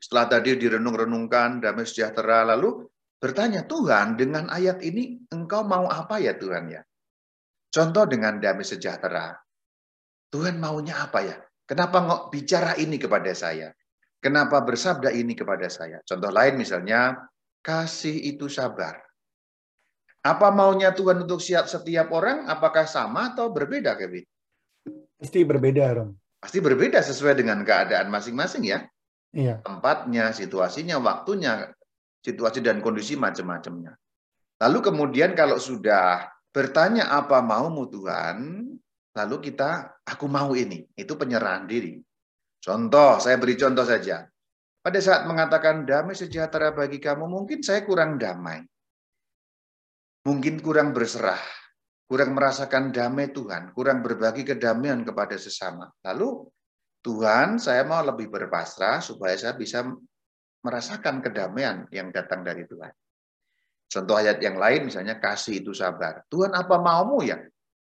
Setelah 0.00 0.26
tadi 0.32 0.56
direnung-renungkan, 0.56 1.60
damai 1.60 1.84
sejahtera, 1.84 2.42
lalu 2.48 2.88
bertanya, 3.20 3.68
Tuhan 3.68 4.16
dengan 4.16 4.48
ayat 4.48 4.80
ini 4.80 5.28
engkau 5.28 5.62
mau 5.62 5.86
apa 5.86 6.16
ya 6.18 6.34
Tuhan 6.34 6.72
ya? 6.72 6.82
Contoh 7.70 8.08
dengan 8.08 8.40
damai 8.40 8.64
sejahtera. 8.64 9.36
Tuhan 10.32 10.56
maunya 10.58 11.04
apa 11.04 11.20
ya? 11.22 11.36
Kenapa 11.68 12.02
nggak 12.02 12.22
bicara 12.34 12.72
ini 12.80 12.98
kepada 12.98 13.30
saya? 13.30 13.70
Kenapa 14.18 14.60
bersabda 14.60 15.14
ini 15.14 15.32
kepada 15.32 15.70
saya? 15.70 16.02
Contoh 16.02 16.28
lain 16.28 16.58
misalnya, 16.58 17.16
kasih 17.64 18.34
itu 18.34 18.50
sabar. 18.50 18.98
Apa 20.20 20.52
maunya 20.52 20.92
Tuhan 20.92 21.24
untuk 21.24 21.40
siap 21.40 21.64
setiap 21.64 22.12
orang? 22.12 22.44
Apakah 22.44 22.84
sama 22.84 23.32
atau 23.32 23.48
berbeda, 23.48 23.96
Kevin? 23.96 24.24
Pasti 25.16 25.40
berbeda, 25.40 25.96
Rom. 25.96 26.19
Pasti 26.40 26.58
berbeda 26.58 27.04
sesuai 27.04 27.36
dengan 27.36 27.60
keadaan 27.60 28.08
masing-masing 28.08 28.64
ya. 28.64 28.80
Iya. 29.30 29.60
Tempatnya, 29.60 30.32
situasinya, 30.32 30.96
waktunya, 30.98 31.68
situasi 32.24 32.64
dan 32.64 32.80
kondisi 32.80 33.14
macam-macamnya. 33.14 33.94
Lalu 34.60 34.78
kemudian 34.80 35.36
kalau 35.36 35.60
sudah 35.60 36.28
bertanya 36.50 37.12
apa 37.12 37.44
maumu 37.44 37.86
Tuhan, 37.92 38.66
lalu 39.14 39.36
kita 39.52 40.00
aku 40.04 40.26
mau 40.26 40.52
ini, 40.56 40.88
itu 40.96 41.12
penyerahan 41.14 41.68
diri. 41.68 42.00
Contoh, 42.60 43.20
saya 43.20 43.40
beri 43.40 43.56
contoh 43.56 43.84
saja. 43.84 44.24
Pada 44.80 44.96
saat 45.00 45.28
mengatakan 45.28 45.84
damai 45.84 46.16
sejahtera 46.16 46.72
bagi 46.72 47.00
kamu, 47.00 47.28
mungkin 47.28 47.60
saya 47.60 47.84
kurang 47.84 48.16
damai. 48.16 48.64
Mungkin 50.24 50.60
kurang 50.60 50.92
berserah, 50.92 51.40
kurang 52.10 52.34
merasakan 52.34 52.90
damai 52.90 53.30
Tuhan, 53.30 53.70
kurang 53.70 54.02
berbagi 54.02 54.42
kedamaian 54.42 55.06
kepada 55.06 55.38
sesama. 55.38 55.86
Lalu, 56.02 56.42
Tuhan, 57.06 57.62
saya 57.62 57.86
mau 57.86 58.02
lebih 58.02 58.26
berpasrah 58.26 58.98
supaya 58.98 59.38
saya 59.38 59.54
bisa 59.54 59.86
merasakan 60.66 61.22
kedamaian 61.22 61.86
yang 61.94 62.10
datang 62.10 62.42
dari 62.42 62.66
Tuhan. 62.66 62.90
Contoh 63.86 64.18
ayat 64.18 64.42
yang 64.42 64.58
lain 64.58 64.90
misalnya 64.90 65.22
kasih 65.22 65.62
itu 65.62 65.70
sabar. 65.70 66.26
Tuhan 66.26 66.50
apa 66.50 66.82
maumu 66.82 67.22
ya? 67.22 67.38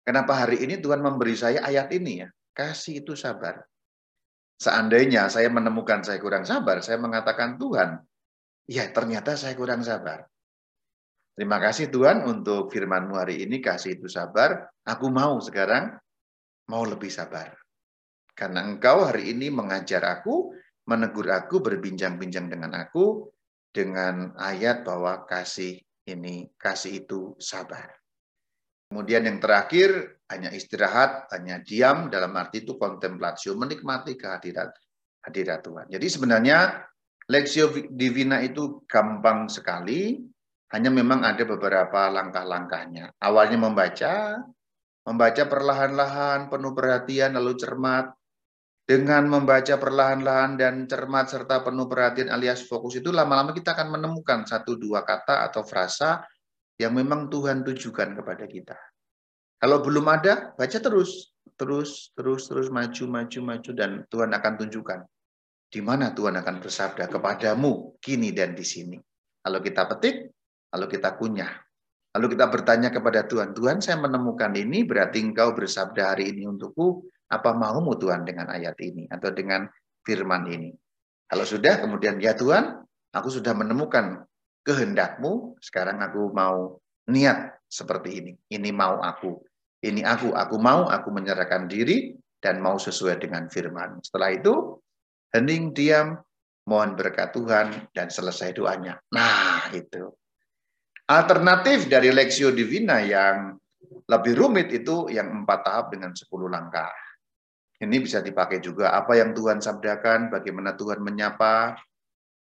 Kenapa 0.04 0.36
hari 0.36 0.68
ini 0.68 0.84
Tuhan 0.84 1.00
memberi 1.00 1.40
saya 1.40 1.64
ayat 1.64 1.88
ini 1.96 2.20
ya? 2.20 2.28
Kasih 2.52 3.00
itu 3.00 3.16
sabar. 3.16 3.64
Seandainya 4.60 5.32
saya 5.32 5.48
menemukan 5.48 6.04
saya 6.04 6.20
kurang 6.20 6.44
sabar, 6.44 6.84
saya 6.84 7.00
mengatakan 7.00 7.56
Tuhan, 7.56 8.04
ya 8.68 8.84
ternyata 8.92 9.40
saya 9.40 9.56
kurang 9.56 9.80
sabar. 9.80 10.28
Terima 11.40 11.56
kasih 11.56 11.88
Tuhan 11.88 12.28
untuk 12.28 12.68
firman-Mu 12.68 13.16
hari 13.16 13.48
ini, 13.48 13.64
kasih 13.64 13.96
itu 13.96 14.12
sabar. 14.12 14.60
Aku 14.84 15.08
mau 15.08 15.40
sekarang, 15.40 15.96
mau 16.68 16.84
lebih 16.84 17.08
sabar. 17.08 17.56
Karena 18.36 18.68
Engkau 18.68 19.08
hari 19.08 19.32
ini 19.32 19.48
mengajar 19.48 20.04
aku, 20.04 20.52
menegur 20.84 21.32
aku, 21.32 21.64
berbincang-bincang 21.64 22.52
dengan 22.52 22.76
aku, 22.76 23.32
dengan 23.72 24.36
ayat 24.36 24.84
bahwa 24.84 25.24
kasih 25.24 25.80
ini, 26.12 26.44
kasih 26.60 27.08
itu 27.08 27.40
sabar. 27.40 27.88
Kemudian 28.92 29.24
yang 29.24 29.40
terakhir, 29.40 30.20
hanya 30.28 30.52
istirahat, 30.52 31.32
hanya 31.32 31.64
diam, 31.64 32.12
dalam 32.12 32.36
arti 32.36 32.68
itu 32.68 32.76
kontemplasi, 32.76 33.56
menikmati 33.56 34.20
kehadiran 34.20 34.68
hadirat 35.24 35.64
Tuhan. 35.64 35.88
Jadi 35.88 36.08
sebenarnya 36.12 36.84
Lexio 37.32 37.72
Divina 37.96 38.44
itu 38.44 38.84
gampang 38.92 39.48
sekali, 39.48 40.20
hanya 40.70 40.90
memang 40.94 41.26
ada 41.26 41.44
beberapa 41.46 42.10
langkah-langkahnya. 42.14 43.18
Awalnya 43.18 43.58
membaca, 43.58 44.38
membaca 45.06 45.44
perlahan-lahan, 45.50 46.48
penuh 46.50 46.74
perhatian, 46.78 47.34
lalu 47.34 47.58
cermat. 47.58 48.14
Dengan 48.90 49.30
membaca 49.30 49.78
perlahan-lahan 49.78 50.58
dan 50.58 50.90
cermat 50.90 51.30
serta 51.30 51.62
penuh 51.62 51.86
perhatian 51.86 52.34
alias 52.34 52.66
fokus 52.66 52.98
itu 52.98 53.14
lama-lama 53.14 53.54
kita 53.54 53.78
akan 53.78 53.94
menemukan 53.94 54.50
satu 54.50 54.82
dua 54.82 55.06
kata 55.06 55.46
atau 55.46 55.62
frasa 55.62 56.26
yang 56.82 56.98
memang 56.98 57.30
Tuhan 57.30 57.62
tujukan 57.62 58.18
kepada 58.18 58.50
kita. 58.50 58.74
Kalau 59.62 59.86
belum 59.86 60.10
ada, 60.10 60.58
baca 60.58 60.78
terus, 60.82 61.38
terus, 61.54 62.10
terus, 62.18 62.50
terus 62.50 62.74
maju, 62.74 63.04
maju, 63.06 63.40
maju, 63.46 63.72
dan 63.78 64.10
Tuhan 64.10 64.34
akan 64.34 64.54
tunjukkan 64.58 65.00
di 65.70 65.86
mana 65.86 66.10
Tuhan 66.18 66.34
akan 66.34 66.56
bersabda 66.66 67.06
kepadamu 67.06 68.02
kini 68.02 68.34
dan 68.34 68.58
di 68.58 68.66
sini. 68.66 68.98
Kalau 69.40 69.62
kita 69.62 69.86
petik, 69.86 70.34
lalu 70.74 70.86
kita 70.98 71.18
kunyah, 71.18 71.54
lalu 72.14 72.38
kita 72.38 72.46
bertanya 72.50 72.90
kepada 72.90 73.26
Tuhan, 73.26 73.54
Tuhan 73.54 73.82
saya 73.82 73.98
menemukan 73.98 74.54
ini, 74.54 74.86
berarti 74.86 75.22
engkau 75.22 75.54
bersabda 75.54 76.16
hari 76.16 76.34
ini 76.34 76.46
untukku, 76.46 77.06
apa 77.30 77.54
maumu 77.54 77.94
Tuhan 77.98 78.26
dengan 78.26 78.50
ayat 78.50 78.76
ini 78.82 79.06
atau 79.10 79.30
dengan 79.30 79.70
firman 80.02 80.50
ini. 80.50 80.74
Kalau 81.30 81.46
sudah, 81.46 81.78
kemudian 81.78 82.18
ya 82.18 82.34
Tuhan, 82.34 82.82
aku 83.14 83.30
sudah 83.30 83.54
menemukan 83.54 84.26
kehendakmu, 84.66 85.62
sekarang 85.62 86.02
aku 86.02 86.34
mau 86.34 86.82
niat 87.10 87.54
seperti 87.70 88.10
ini. 88.22 88.34
Ini 88.50 88.70
mau 88.74 88.98
aku. 88.98 89.38
Ini 89.80 90.02
aku, 90.04 90.34
aku 90.34 90.58
mau, 90.58 90.90
aku 90.90 91.10
menyerahkan 91.14 91.70
diri 91.70 92.18
dan 92.42 92.60
mau 92.60 92.82
sesuai 92.82 93.22
dengan 93.22 93.46
firman. 93.48 94.02
Setelah 94.02 94.30
itu, 94.34 94.54
hening, 95.32 95.72
diam, 95.72 96.18
mohon 96.66 96.98
berkat 96.98 97.32
Tuhan, 97.32 97.94
dan 97.94 98.08
selesai 98.10 98.58
doanya. 98.58 98.98
Nah, 99.14 99.70
itu. 99.72 100.10
Alternatif 101.10 101.90
dari 101.90 102.14
Lexio 102.14 102.54
Divina 102.54 103.02
yang 103.02 103.58
lebih 104.06 104.38
rumit 104.38 104.70
itu 104.70 105.10
yang 105.10 105.42
empat 105.42 105.66
tahap 105.66 105.86
dengan 105.90 106.14
sepuluh 106.14 106.46
langkah. 106.46 106.94
Ini 107.82 107.98
bisa 107.98 108.22
dipakai 108.22 108.62
juga 108.62 108.94
apa 108.94 109.18
yang 109.18 109.34
Tuhan 109.34 109.58
sabdakan, 109.58 110.30
bagaimana 110.30 110.78
Tuhan 110.78 111.02
menyapa, 111.02 111.82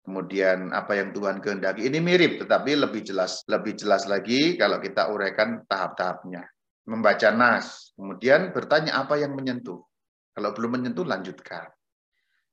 kemudian 0.08 0.72
apa 0.72 0.96
yang 0.96 1.12
Tuhan 1.12 1.44
kehendaki. 1.44 1.84
Ini 1.84 2.00
mirip, 2.00 2.40
tetapi 2.40 2.80
lebih 2.80 3.04
jelas, 3.04 3.44
lebih 3.44 3.76
jelas 3.76 4.08
lagi 4.08 4.56
kalau 4.56 4.80
kita 4.80 5.12
uraikan 5.12 5.60
tahap-tahapnya. 5.68 6.48
Membaca 6.88 7.28
nas, 7.36 7.92
kemudian 7.92 8.56
bertanya 8.56 9.04
apa 9.04 9.20
yang 9.20 9.36
menyentuh. 9.36 9.84
Kalau 10.32 10.50
belum 10.56 10.80
menyentuh, 10.80 11.04
lanjutkan. 11.04 11.68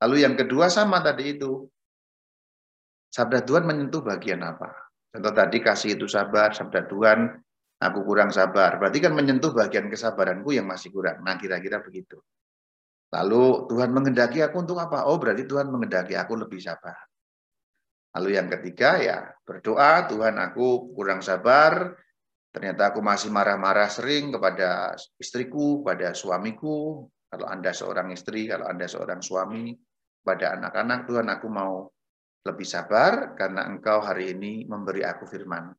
Lalu 0.03 0.27
yang 0.27 0.35
kedua 0.35 0.67
sama 0.67 0.99
tadi 0.99 1.39
itu. 1.39 1.63
Sabda 3.07 3.39
Tuhan 3.45 3.63
menyentuh 3.63 4.03
bagian 4.03 4.43
apa? 4.43 4.83
Contoh 5.13 5.30
tadi 5.30 5.62
kasih 5.62 5.93
itu 5.93 6.10
sabar, 6.10 6.58
sabda 6.58 6.89
Tuhan, 6.89 7.30
aku 7.78 7.99
kurang 8.02 8.34
sabar. 8.34 8.82
Berarti 8.82 8.97
kan 8.97 9.13
menyentuh 9.13 9.54
bagian 9.54 9.86
kesabaranku 9.86 10.58
yang 10.58 10.65
masih 10.65 10.89
kurang. 10.89 11.21
Nah 11.21 11.38
kira-kira 11.38 11.86
begitu. 11.86 12.17
Lalu 13.13 13.69
Tuhan 13.69 13.93
mengendaki 13.93 14.41
aku 14.41 14.65
untuk 14.65 14.82
apa? 14.82 15.06
Oh 15.06 15.21
berarti 15.21 15.45
Tuhan 15.45 15.69
mengendaki 15.69 16.17
aku 16.17 16.34
lebih 16.34 16.58
sabar. 16.58 16.97
Lalu 18.17 18.30
yang 18.41 18.49
ketiga 18.49 18.97
ya 18.97 19.17
berdoa, 19.45 20.10
Tuhan 20.10 20.38
aku 20.41 20.97
kurang 20.97 21.21
sabar, 21.21 21.93
ternyata 22.49 22.89
aku 22.89 23.06
masih 23.06 23.30
marah-marah 23.30 23.89
sering 23.89 24.34
kepada 24.34 24.97
istriku, 25.21 25.86
pada 25.86 26.13
suamiku, 26.17 27.06
kalau 27.30 27.45
Anda 27.49 27.69
seorang 27.69 28.13
istri, 28.13 28.49
kalau 28.49 28.69
Anda 28.69 28.86
seorang 28.86 29.21
suami, 29.21 29.73
pada 30.21 30.58
anak-anak, 30.58 31.10
Tuhan 31.10 31.28
aku 31.30 31.47
mau 31.49 31.89
lebih 32.43 32.67
sabar 32.67 33.34
karena 33.39 33.63
Engkau 33.67 34.03
hari 34.03 34.36
ini 34.36 34.67
memberi 34.67 35.03
aku 35.03 35.23
firman. 35.23 35.71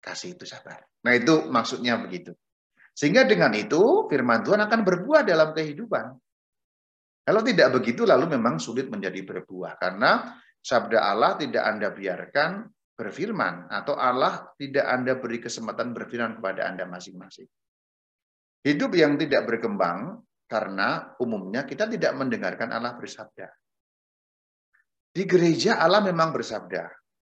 Kasih 0.00 0.32
itu 0.32 0.48
sabar. 0.48 0.80
Nah 1.04 1.12
itu 1.12 1.48
maksudnya 1.52 2.00
begitu. 2.00 2.32
Sehingga 2.96 3.28
dengan 3.28 3.52
itu 3.52 4.08
firman 4.08 4.40
Tuhan 4.40 4.64
akan 4.64 4.80
berbuah 4.80 5.22
dalam 5.28 5.52
kehidupan. 5.52 6.06
Kalau 7.20 7.42
tidak 7.44 7.68
begitu 7.76 8.08
lalu 8.08 8.32
memang 8.32 8.56
sulit 8.56 8.88
menjadi 8.88 9.20
berbuah. 9.22 9.76
Karena 9.76 10.40
sabda 10.60 11.04
Allah 11.04 11.36
tidak 11.36 11.64
Anda 11.68 11.92
biarkan 11.92 12.64
berfirman 12.96 13.72
atau 13.72 13.96
Allah 13.96 14.52
tidak 14.56 14.84
Anda 14.88 15.16
beri 15.16 15.40
kesempatan 15.40 15.92
berfirman 15.92 16.40
kepada 16.40 16.68
Anda 16.68 16.88
masing-masing. 16.88 17.48
Hidup 18.60 18.92
yang 18.92 19.16
tidak 19.16 19.48
berkembang 19.48 20.20
karena 20.44 21.16
umumnya 21.16 21.64
kita 21.64 21.88
tidak 21.88 22.12
mendengarkan 22.16 22.72
Allah 22.72 22.92
bersabda. 22.96 23.48
Di 25.10 25.26
gereja 25.26 25.82
Allah 25.82 26.06
memang 26.06 26.30
bersabda, 26.30 26.86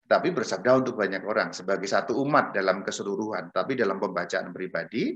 tapi 0.10 0.34
bersabda 0.34 0.82
untuk 0.82 0.98
banyak 0.98 1.22
orang 1.22 1.54
sebagai 1.54 1.86
satu 1.86 2.18
umat 2.26 2.50
dalam 2.50 2.82
keseluruhan. 2.82 3.54
Tapi 3.54 3.78
dalam 3.78 4.02
pembacaan 4.02 4.50
pribadi, 4.50 5.14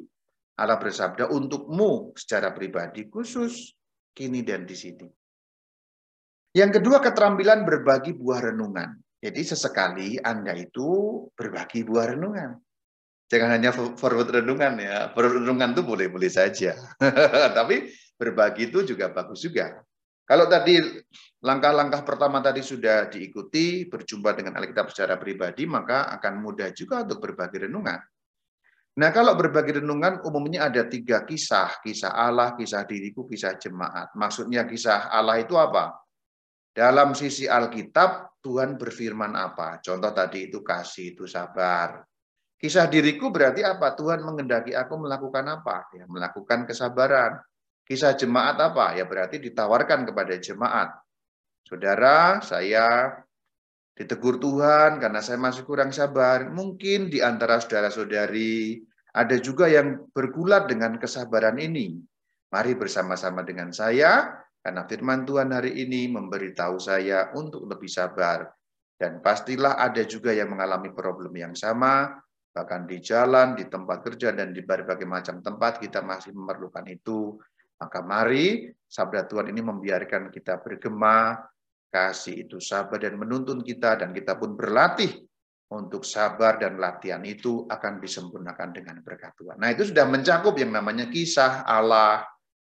Allah 0.61 0.77
bersabda 0.77 1.33
untukmu 1.33 2.13
secara 2.13 2.53
pribadi 2.53 3.09
khusus 3.09 3.73
kini 4.13 4.45
dan 4.45 4.69
di 4.69 4.77
sini. 4.77 5.07
Yang 6.51 6.83
kedua, 6.83 7.01
keterampilan 7.01 7.63
berbagi 7.63 8.13
buah 8.13 8.51
renungan. 8.51 8.99
Jadi 9.23 9.41
sesekali 9.41 10.19
Anda 10.19 10.51
itu 10.53 11.23
berbagi 11.33 11.81
buah 11.87 12.13
renungan. 12.13 12.59
Jangan 13.31 13.49
hanya 13.55 13.71
forward 13.71 14.27
renungan 14.27 14.75
ya. 14.75 15.09
Forward 15.15 15.39
renungan 15.39 15.71
itu 15.71 15.81
boleh-boleh 15.87 16.27
saja. 16.27 16.75
Tapi 17.57 17.89
berbagi 18.19 18.67
itu 18.67 18.83
juga 18.83 19.07
bagus 19.09 19.47
juga. 19.47 19.79
Kalau 20.31 20.47
tadi 20.47 20.79
langkah-langkah 21.43 22.07
pertama 22.07 22.39
tadi 22.39 22.63
sudah 22.63 23.11
diikuti, 23.11 23.83
berjumpa 23.91 24.31
dengan 24.31 24.55
Alkitab 24.55 24.87
secara 24.87 25.19
pribadi, 25.19 25.67
maka 25.67 26.07
akan 26.07 26.39
mudah 26.39 26.71
juga 26.71 27.03
untuk 27.03 27.19
berbagi 27.19 27.67
renungan. 27.67 27.99
Nah, 28.95 29.11
kalau 29.11 29.35
berbagi 29.35 29.83
renungan 29.83 30.23
umumnya 30.23 30.71
ada 30.71 30.87
tiga 30.87 31.27
kisah, 31.27 31.83
kisah 31.83 32.15
Allah, 32.15 32.55
kisah 32.55 32.87
diriku, 32.87 33.27
kisah 33.27 33.59
jemaat. 33.59 34.15
Maksudnya 34.15 34.63
kisah 34.63 35.11
Allah 35.11 35.43
itu 35.43 35.59
apa? 35.59 35.99
Dalam 36.71 37.11
sisi 37.11 37.51
Alkitab, 37.51 38.39
Tuhan 38.39 38.79
berfirman 38.79 39.35
apa? 39.35 39.83
Contoh 39.83 40.15
tadi 40.15 40.47
itu 40.47 40.63
kasih, 40.63 41.11
itu 41.11 41.27
sabar. 41.27 42.07
Kisah 42.55 42.87
diriku 42.87 43.35
berarti 43.35 43.67
apa? 43.67 43.99
Tuhan 43.99 44.23
mengendaki 44.23 44.71
aku 44.71 44.95
melakukan 44.95 45.43
apa? 45.59 45.91
Ya, 45.91 46.07
melakukan 46.07 46.63
kesabaran. 46.63 47.35
Kisah 47.91 48.15
jemaat 48.15 48.55
apa? 48.55 48.95
Ya 48.95 49.03
berarti 49.03 49.35
ditawarkan 49.35 50.07
kepada 50.07 50.39
jemaat. 50.39 50.95
Saudara, 51.67 52.39
saya 52.39 53.19
ditegur 53.91 54.39
Tuhan 54.39 55.03
karena 55.03 55.19
saya 55.19 55.35
masih 55.35 55.67
kurang 55.67 55.91
sabar. 55.91 56.47
Mungkin 56.47 57.11
di 57.11 57.19
antara 57.19 57.59
saudara-saudari 57.59 58.79
ada 59.11 59.35
juga 59.43 59.67
yang 59.67 60.07
bergulat 60.15 60.71
dengan 60.71 60.95
kesabaran 60.95 61.59
ini. 61.59 61.99
Mari 62.47 62.79
bersama-sama 62.79 63.43
dengan 63.43 63.75
saya, 63.75 64.39
karena 64.63 64.87
firman 64.87 65.27
Tuhan 65.27 65.51
hari 65.51 65.75
ini 65.83 66.07
memberitahu 66.15 66.79
saya 66.79 67.35
untuk 67.35 67.67
lebih 67.67 67.91
sabar. 67.91 68.47
Dan 68.95 69.19
pastilah 69.19 69.75
ada 69.75 70.07
juga 70.07 70.31
yang 70.31 70.47
mengalami 70.47 70.95
problem 70.95 71.35
yang 71.35 71.51
sama, 71.59 72.07
bahkan 72.55 72.87
di 72.87 73.03
jalan, 73.03 73.59
di 73.59 73.67
tempat 73.67 73.99
kerja, 73.99 74.31
dan 74.31 74.55
di 74.55 74.63
berbagai 74.63 75.03
macam 75.03 75.43
tempat 75.43 75.83
kita 75.83 75.99
masih 75.99 76.31
memerlukan 76.31 76.87
itu. 76.87 77.35
Maka 77.81 78.05
mari 78.05 78.69
sabda 78.85 79.25
Tuhan 79.25 79.49
ini 79.49 79.65
membiarkan 79.65 80.29
kita 80.29 80.61
bergema, 80.61 81.41
kasih 81.89 82.45
itu 82.45 82.61
sabar 82.61 83.01
dan 83.01 83.17
menuntun 83.17 83.65
kita, 83.65 83.97
dan 83.97 84.13
kita 84.13 84.37
pun 84.37 84.53
berlatih 84.53 85.09
untuk 85.71 86.03
sabar 86.03 86.59
dan 86.59 86.77
latihan 86.77 87.23
itu 87.23 87.65
akan 87.65 87.97
disempurnakan 87.97 88.69
dengan 88.75 88.99
berkat 89.01 89.33
Tuhan. 89.39 89.57
Nah 89.57 89.71
itu 89.71 89.89
sudah 89.89 90.03
mencakup 90.05 90.53
yang 90.59 90.69
namanya 90.75 91.07
kisah 91.07 91.63
Allah. 91.63 92.27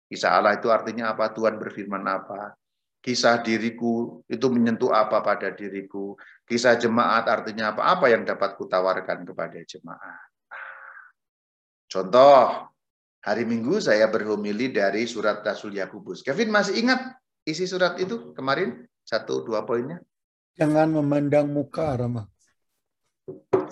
Kisah 0.10 0.36
Allah 0.36 0.58
itu 0.58 0.68
artinya 0.74 1.14
apa? 1.14 1.30
Tuhan 1.32 1.62
berfirman 1.62 2.04
apa? 2.04 2.58
Kisah 2.98 3.40
diriku 3.46 4.26
itu 4.26 4.48
menyentuh 4.50 4.90
apa 4.92 5.22
pada 5.22 5.54
diriku? 5.54 6.18
Kisah 6.44 6.76
jemaat 6.76 7.30
artinya 7.30 7.72
apa? 7.72 7.86
Apa 7.86 8.10
yang 8.10 8.26
dapat 8.26 8.58
kutawarkan 8.58 9.24
kepada 9.30 9.62
jemaat? 9.62 10.28
Contoh, 11.88 12.68
Hari 13.28 13.44
Minggu 13.44 13.84
saya 13.84 14.08
berhomili 14.08 14.72
dari 14.72 15.04
surat 15.04 15.44
Rasul 15.44 15.76
Yakubus. 15.76 16.24
Kevin 16.24 16.48
masih 16.48 16.80
ingat 16.80 17.20
isi 17.44 17.68
surat 17.68 18.00
itu 18.00 18.32
kemarin? 18.32 18.88
Satu, 19.04 19.44
dua 19.44 19.68
poinnya? 19.68 20.00
Jangan 20.56 20.96
memandang 20.96 21.52
muka, 21.52 21.92
Rama. 21.92 22.24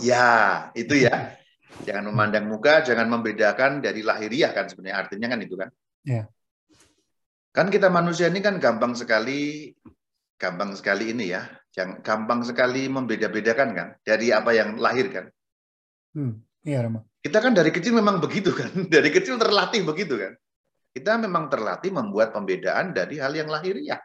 Ya, 0.04 0.68
itu 0.76 1.00
ya. 1.00 1.40
Jangan 1.88 2.12
memandang 2.12 2.52
muka, 2.52 2.84
jangan 2.84 3.08
membedakan 3.08 3.80
dari 3.80 4.04
lahiriah 4.04 4.52
kan 4.52 4.68
sebenarnya 4.68 5.08
artinya 5.08 5.28
kan 5.32 5.40
itu 5.40 5.56
kan. 5.56 5.70
Ya. 6.04 6.28
Kan 7.56 7.72
kita 7.72 7.88
manusia 7.88 8.28
ini 8.28 8.44
kan 8.44 8.60
gampang 8.60 8.92
sekali, 8.92 9.72
gampang 10.36 10.76
sekali 10.76 11.16
ini 11.16 11.32
ya, 11.32 11.48
yang 11.80 12.04
gampang 12.04 12.44
sekali 12.44 12.92
membeda-bedakan 12.92 13.70
kan 13.72 13.88
dari 14.04 14.36
apa 14.36 14.52
yang 14.52 14.76
lahir 14.76 15.08
kan. 15.16 15.26
Hmm, 16.12 16.44
iya, 16.68 16.84
Rama. 16.84 17.08
Kita 17.26 17.42
kan 17.42 17.58
dari 17.58 17.74
kecil 17.74 17.98
memang 17.98 18.22
begitu 18.22 18.54
kan, 18.54 18.70
dari 18.94 19.10
kecil 19.10 19.42
terlatih 19.42 19.82
begitu 19.82 20.14
kan. 20.14 20.38
Kita 20.94 21.18
memang 21.18 21.50
terlatih 21.50 21.90
membuat 21.90 22.30
pembedaan 22.30 22.94
dari 22.94 23.18
hal 23.18 23.34
yang 23.34 23.50
lahiriah. 23.50 23.98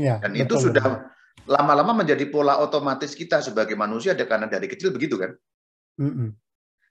Ya, 0.00 0.16
Dan 0.16 0.32
betul, 0.32 0.48
itu 0.48 0.54
sudah 0.72 1.12
lama-lama 1.44 2.00
menjadi 2.00 2.24
pola 2.32 2.56
otomatis 2.64 3.12
kita 3.12 3.44
sebagai 3.44 3.76
manusia 3.76 4.16
karena 4.16 4.48
dari 4.48 4.64
kecil 4.64 4.96
begitu 4.96 5.20
kan. 5.20 5.36
Mm 6.00 6.08
-mm. 6.08 6.28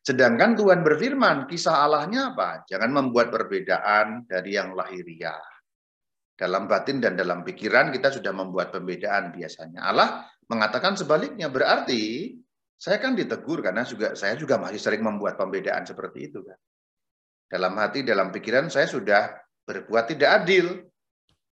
Sedangkan 0.02 0.54
Tuhan 0.54 0.86
berfirman, 0.86 1.50
kisah 1.50 1.86
Allahnya 1.86 2.38
apa? 2.38 2.62
Jangan 2.70 2.90
membuat 2.94 3.34
perbedaan 3.34 4.30
dari 4.30 4.58
yang 4.58 4.78
lahiriah. 4.78 5.42
Dalam 6.38 6.66
batin 6.66 6.98
dan 6.98 7.18
dalam 7.18 7.42
pikiran 7.42 7.94
kita 7.94 8.14
sudah 8.14 8.34
membuat 8.34 8.74
pembedaan 8.74 9.30
biasanya. 9.34 9.86
Allah 9.86 10.26
mengatakan 10.50 10.98
sebaliknya, 10.98 11.54
berarti 11.54 12.34
saya 12.82 12.98
kan 12.98 13.14
ditegur 13.14 13.62
karena 13.62 13.86
juga 13.86 14.18
saya 14.18 14.34
juga 14.34 14.58
masih 14.58 14.82
sering 14.82 15.06
membuat 15.06 15.38
pembedaan 15.38 15.86
seperti 15.86 16.34
itu 16.34 16.42
kan. 16.42 16.58
Dalam 17.46 17.78
hati, 17.78 18.02
dalam 18.02 18.34
pikiran 18.34 18.74
saya 18.74 18.90
sudah 18.90 19.38
berbuat 19.70 20.10
tidak 20.10 20.42
adil. 20.42 20.82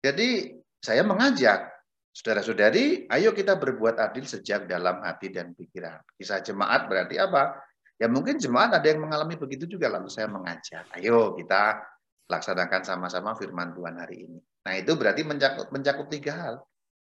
Jadi 0.02 0.50
saya 0.82 1.06
mengajak 1.06 1.70
saudara-saudari, 2.10 3.06
ayo 3.06 3.30
kita 3.30 3.54
berbuat 3.54 4.02
adil 4.02 4.26
sejak 4.26 4.66
dalam 4.66 4.98
hati 5.06 5.30
dan 5.30 5.54
pikiran. 5.54 6.02
Kisah 6.18 6.42
jemaat 6.42 6.90
berarti 6.90 7.22
apa? 7.22 7.54
Ya 8.02 8.10
mungkin 8.10 8.42
jemaat 8.42 8.74
ada 8.74 8.86
yang 8.90 9.06
mengalami 9.06 9.38
begitu 9.38 9.70
juga 9.70 9.86
lalu 9.94 10.10
saya 10.10 10.26
mengajak. 10.26 10.90
Ayo 10.98 11.38
kita 11.38 11.86
laksanakan 12.26 12.82
sama-sama 12.82 13.38
firman 13.38 13.70
Tuhan 13.78 13.94
hari 13.94 14.26
ini. 14.26 14.42
Nah 14.66 14.74
itu 14.74 14.98
berarti 14.98 15.22
mencakup, 15.22 15.70
mencakup 15.70 16.10
tiga 16.10 16.34
hal. 16.34 16.54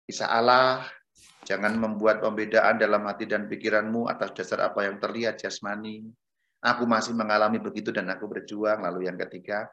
Kisah 0.03 0.35
Allah, 0.35 0.83
Jangan 1.45 1.75
membuat 1.77 2.23
pembedaan 2.23 2.79
dalam 2.79 3.05
hati 3.09 3.27
dan 3.27 3.51
pikiranmu 3.51 4.07
atas 4.07 4.37
dasar 4.37 4.71
apa 4.71 4.87
yang 4.87 5.03
terlihat 5.03 5.41
jasmani. 5.41 6.07
Aku 6.61 6.85
masih 6.85 7.17
mengalami 7.17 7.59
begitu 7.59 7.91
dan 7.91 8.13
aku 8.13 8.29
berjuang. 8.29 8.85
Lalu 8.85 9.09
yang 9.09 9.17
ketiga, 9.17 9.67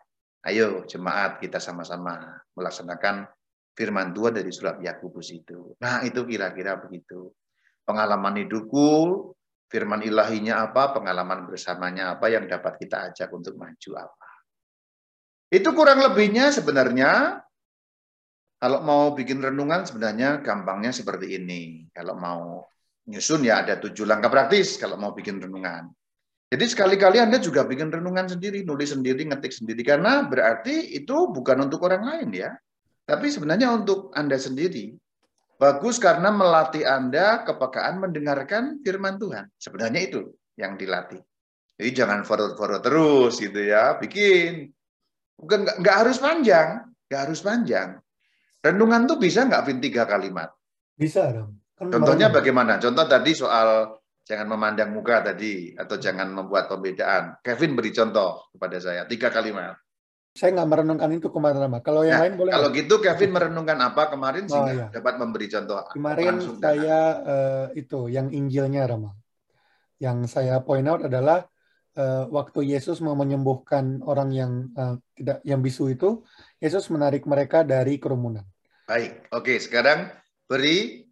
ayo 0.48 0.88
jemaat 0.88 1.44
kita 1.44 1.60
sama-sama 1.60 2.40
melaksanakan 2.56 3.28
firman 3.78 4.16
Tuhan 4.16 4.34
dari 4.42 4.50
surat 4.50 4.82
Yakubus 4.82 5.30
itu. 5.30 5.78
Nah 5.78 6.02
itu 6.02 6.26
kira-kira 6.26 6.82
begitu. 6.82 7.30
Pengalaman 7.86 8.42
hidupku, 8.42 8.90
firman 9.70 10.02
ilahinya 10.02 10.66
apa, 10.66 10.96
pengalaman 10.96 11.46
bersamanya 11.46 12.18
apa 12.18 12.32
yang 12.32 12.48
dapat 12.48 12.80
kita 12.82 13.12
ajak 13.12 13.30
untuk 13.30 13.60
maju 13.60 13.92
apa. 14.00 14.30
Itu 15.48 15.72
kurang 15.72 16.04
lebihnya 16.04 16.52
sebenarnya 16.52 17.40
kalau 18.58 18.82
mau 18.82 19.14
bikin 19.14 19.38
renungan 19.38 19.86
sebenarnya 19.86 20.42
gampangnya 20.42 20.90
seperti 20.90 21.38
ini. 21.38 21.86
Kalau 21.94 22.18
mau 22.18 22.66
nyusun 23.08 23.46
ya 23.46 23.62
ada 23.62 23.78
tujuh 23.78 24.04
langkah 24.10 24.34
praktis 24.34 24.82
kalau 24.82 24.98
mau 24.98 25.14
bikin 25.14 25.38
renungan. 25.38 25.94
Jadi 26.48 26.66
sekali-kali 26.66 27.20
Anda 27.20 27.44
juga 27.44 27.68
bikin 27.68 27.92
renungan 27.92 28.32
sendiri, 28.32 28.64
nulis 28.64 28.96
sendiri, 28.96 29.28
ngetik 29.28 29.52
sendiri. 29.52 29.84
Karena 29.84 30.24
berarti 30.26 30.96
itu 30.96 31.30
bukan 31.30 31.68
untuk 31.68 31.84
orang 31.86 32.08
lain 32.08 32.30
ya. 32.34 32.56
Tapi 33.04 33.30
sebenarnya 33.30 33.70
untuk 33.76 34.16
Anda 34.16 34.40
sendiri. 34.40 34.96
Bagus 35.60 36.00
karena 36.00 36.32
melatih 36.32 36.88
Anda 36.88 37.44
kepekaan 37.44 38.00
mendengarkan 38.00 38.80
firman 38.82 39.20
Tuhan. 39.20 39.52
Sebenarnya 39.60 40.02
itu 40.08 40.22
yang 40.56 40.80
dilatih. 40.80 41.20
Jadi 41.78 41.90
jangan 41.94 42.24
forward-forward 42.24 42.82
terus 42.82 43.38
gitu 43.38 43.62
ya. 43.68 44.00
Bikin. 44.00 44.72
Bukan 45.38 45.68
nggak 45.84 45.96
harus 46.08 46.18
panjang. 46.18 46.90
Nggak 47.12 47.22
harus 47.28 47.40
panjang. 47.44 47.90
Renungan 48.62 49.06
tuh 49.06 49.18
bisa 49.22 49.46
nggak 49.46 49.64
Vin 49.70 49.80
tiga 49.80 50.04
kalimat? 50.10 50.50
Bisa 50.98 51.30
dong. 51.30 51.62
Kan 51.78 51.94
Contohnya 51.94 52.34
bagaimana? 52.34 52.82
Contoh 52.82 53.06
tadi 53.06 53.38
soal 53.38 53.98
jangan 54.26 54.50
memandang 54.50 54.92
muka 54.92 55.22
tadi 55.22 55.72
atau 55.78 55.96
jangan 55.96 56.34
membuat 56.34 56.68
pembedaan. 56.68 57.38
Kevin 57.40 57.78
beri 57.78 57.94
contoh 57.94 58.50
kepada 58.52 58.78
saya 58.82 59.06
tiga 59.06 59.30
kalimat. 59.30 59.78
Saya 60.38 60.54
nggak 60.54 60.70
merenungkan 60.70 61.10
itu 61.18 61.30
kemarin. 61.34 61.74
Kalau 61.82 62.02
yang 62.06 62.22
nah, 62.22 62.24
lain 62.26 62.34
boleh. 62.38 62.52
Kalau 62.54 62.70
gitu 62.74 62.96
Kevin 63.02 63.32
merenungkan 63.34 63.78
apa 63.82 64.04
kemarin 64.14 64.46
oh, 64.46 64.50
sehingga 64.54 64.74
iya. 64.74 64.88
dapat 64.94 65.14
memberi 65.18 65.48
contoh. 65.50 65.78
Kemarin 65.94 66.34
saya 66.62 67.00
uh, 67.26 67.66
itu 67.74 68.00
yang 68.10 68.30
Injilnya 68.30 68.86
Rama. 68.86 69.18
Yang 69.98 70.30
saya 70.30 70.62
point 70.62 70.86
out 70.86 71.02
adalah 71.02 71.50
uh, 71.98 72.30
waktu 72.30 72.78
Yesus 72.78 73.02
mau 73.02 73.18
menyembuhkan 73.18 74.06
orang 74.06 74.30
yang 74.30 74.52
uh, 74.78 74.96
tidak 75.18 75.42
yang 75.42 75.60
bisu 75.66 75.92
itu, 75.92 76.22
Yesus 76.62 76.88
menarik 76.94 77.26
mereka 77.26 77.66
dari 77.66 77.98
kerumunan. 77.98 78.46
Baik, 78.86 79.28
oke. 79.34 79.58
Sekarang 79.60 80.08
beri 80.48 81.10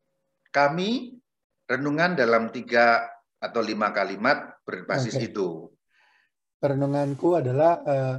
kami 0.53 1.19
renungan 1.67 2.15
dalam 2.15 2.53
tiga 2.53 3.03
atau 3.41 3.59
lima 3.59 3.91
kalimat 3.91 4.61
berbasis 4.63 5.17
okay. 5.17 5.27
itu. 5.27 5.67
Renunganku 6.61 7.35
adalah 7.35 7.73
uh, 7.83 8.15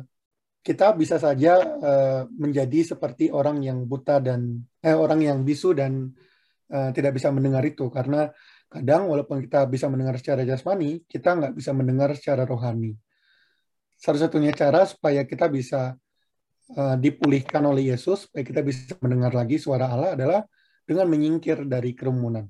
kita 0.66 0.99
bisa 0.99 1.22
saja 1.22 1.62
uh, 1.62 2.22
menjadi 2.34 2.95
seperti 2.95 3.30
orang 3.30 3.62
yang 3.62 3.86
buta 3.86 4.18
dan 4.18 4.66
eh, 4.82 4.99
orang 4.99 5.22
yang 5.22 5.38
bisu 5.47 5.78
dan 5.78 6.11
uh, 6.74 6.90
tidak 6.90 7.14
bisa 7.14 7.30
mendengar 7.30 7.62
itu 7.62 7.86
karena 7.86 8.34
kadang 8.66 9.06
walaupun 9.06 9.42
kita 9.42 9.64
bisa 9.70 9.86
mendengar 9.86 10.18
secara 10.18 10.42
jasmani, 10.42 11.02
kita 11.06 11.34
nggak 11.38 11.52
bisa 11.54 11.70
mendengar 11.70 12.12
secara 12.18 12.42
rohani. 12.42 12.98
Satu-satunya 13.96 14.52
cara 14.52 14.84
supaya 14.84 15.24
kita 15.24 15.48
bisa 15.48 15.96
uh, 16.76 16.96
dipulihkan 16.98 17.64
oleh 17.64 17.94
Yesus 17.94 18.28
supaya 18.28 18.44
kita 18.44 18.60
bisa 18.60 18.92
mendengar 19.00 19.32
lagi 19.32 19.56
suara 19.56 19.88
Allah 19.88 20.18
adalah 20.18 20.40
dengan 20.84 21.06
menyingkir 21.08 21.64
dari 21.64 21.96
kerumunan. 21.96 22.44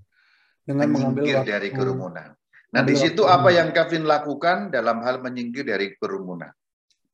Dengan 0.67 0.91
menyingkir 0.91 1.39
mengambil 1.39 1.47
dari 1.47 1.69
kerumunan. 1.71 2.29
Nah, 2.75 2.83
di 2.83 2.99
situ 2.99 3.23
apa 3.25 3.55
yang 3.55 3.71
Kevin 3.71 4.05
lakukan 4.05 4.75
dalam 4.75 5.01
hal 5.01 5.23
menyingkir 5.23 5.65
dari 5.65 5.95
kerumunan? 5.97 6.51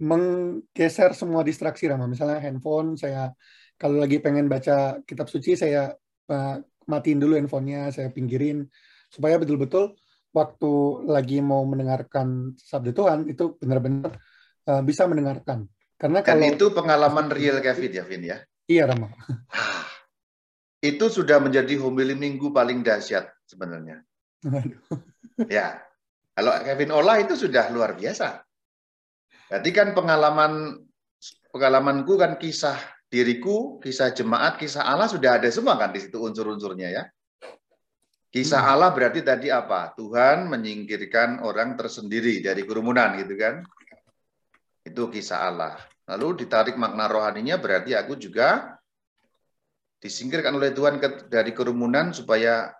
Menggeser 0.00 1.12
semua 1.14 1.44
distraksi 1.44 1.86
Rama. 1.86 2.08
Misalnya 2.08 2.40
handphone 2.42 2.96
saya 2.96 3.30
kalau 3.76 4.00
lagi 4.00 4.18
pengen 4.18 4.48
baca 4.48 4.98
kitab 5.04 5.28
suci 5.28 5.54
saya 5.54 5.92
uh, 6.32 6.56
matiin 6.88 7.20
dulu 7.20 7.38
handphonenya, 7.38 7.94
saya 7.94 8.08
pinggirin 8.10 8.66
supaya 9.12 9.36
betul-betul 9.36 9.92
waktu 10.32 10.72
lagi 11.04 11.44
mau 11.44 11.60
mendengarkan 11.68 12.56
sabda 12.56 12.96
Tuhan 12.96 13.28
itu 13.28 13.60
benar-benar 13.60 14.16
uh, 14.64 14.80
bisa 14.80 15.04
mendengarkan. 15.04 15.68
Karena 16.00 16.24
kalau 16.24 16.42
itu 16.48 16.72
pengalaman 16.72 17.28
real 17.30 17.60
Kevin 17.60 17.92
ya, 17.92 18.04
Vin 18.08 18.24
ya. 18.26 18.38
Iya, 18.66 18.90
Rama. 18.90 19.12
Ah, 19.52 19.86
itu 20.82 21.06
sudah 21.06 21.38
menjadi 21.38 21.78
homili 21.78 22.16
minggu 22.16 22.50
paling 22.50 22.82
dahsyat 22.82 23.30
sebenarnya. 23.46 24.02
ya, 25.46 25.78
kalau 26.34 26.58
Kevin 26.64 26.90
olah 26.90 27.22
itu 27.22 27.38
sudah 27.38 27.70
luar 27.70 27.94
biasa. 27.94 28.42
Berarti 29.46 29.70
kan 29.70 29.92
pengalaman 29.92 30.80
pengalamanku 31.52 32.16
kan 32.18 32.40
kisah 32.40 32.80
diriku, 33.12 33.76
kisah 33.78 34.16
jemaat, 34.16 34.56
kisah 34.56 34.88
Allah 34.88 35.06
sudah 35.06 35.36
ada 35.38 35.46
semua 35.52 35.76
kan 35.76 35.92
di 35.92 36.00
situ 36.00 36.16
unsur-unsurnya 36.18 36.88
ya. 36.88 37.04
Kisah 38.32 38.64
hmm. 38.64 38.72
Allah 38.72 38.90
berarti 38.96 39.20
tadi 39.20 39.52
apa? 39.52 39.92
Tuhan 39.92 40.48
menyingkirkan 40.48 41.44
orang 41.44 41.76
tersendiri 41.76 42.40
dari 42.40 42.64
kerumunan 42.64 43.20
gitu 43.20 43.36
kan. 43.36 43.60
Itu 44.80 45.12
kisah 45.12 45.52
Allah. 45.52 45.76
Lalu 46.08 46.40
ditarik 46.44 46.80
makna 46.80 47.12
rohaninya 47.12 47.60
berarti 47.60 47.92
aku 47.92 48.16
juga 48.16 48.80
disingkirkan 50.00 50.56
oleh 50.56 50.72
Tuhan 50.72 50.96
ke, 50.96 51.28
dari 51.28 51.52
kerumunan 51.52 52.10
supaya 52.16 52.72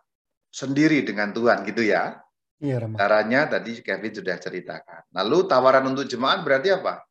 sendiri 0.49 1.05
dengan 1.05 1.37
Tuhan 1.37 1.69
gitu 1.69 1.85
ya. 1.85 2.17
Iya, 2.63 2.89
Caranya 2.97 3.51
tadi 3.53 3.85
Kevin 3.85 4.15
sudah 4.15 4.41
ceritakan. 4.41 5.13
Lalu 5.13 5.39
tawaran 5.51 5.85
untuk 5.85 6.09
jemaat 6.09 6.47
berarti 6.47 6.73
apa? 6.73 7.05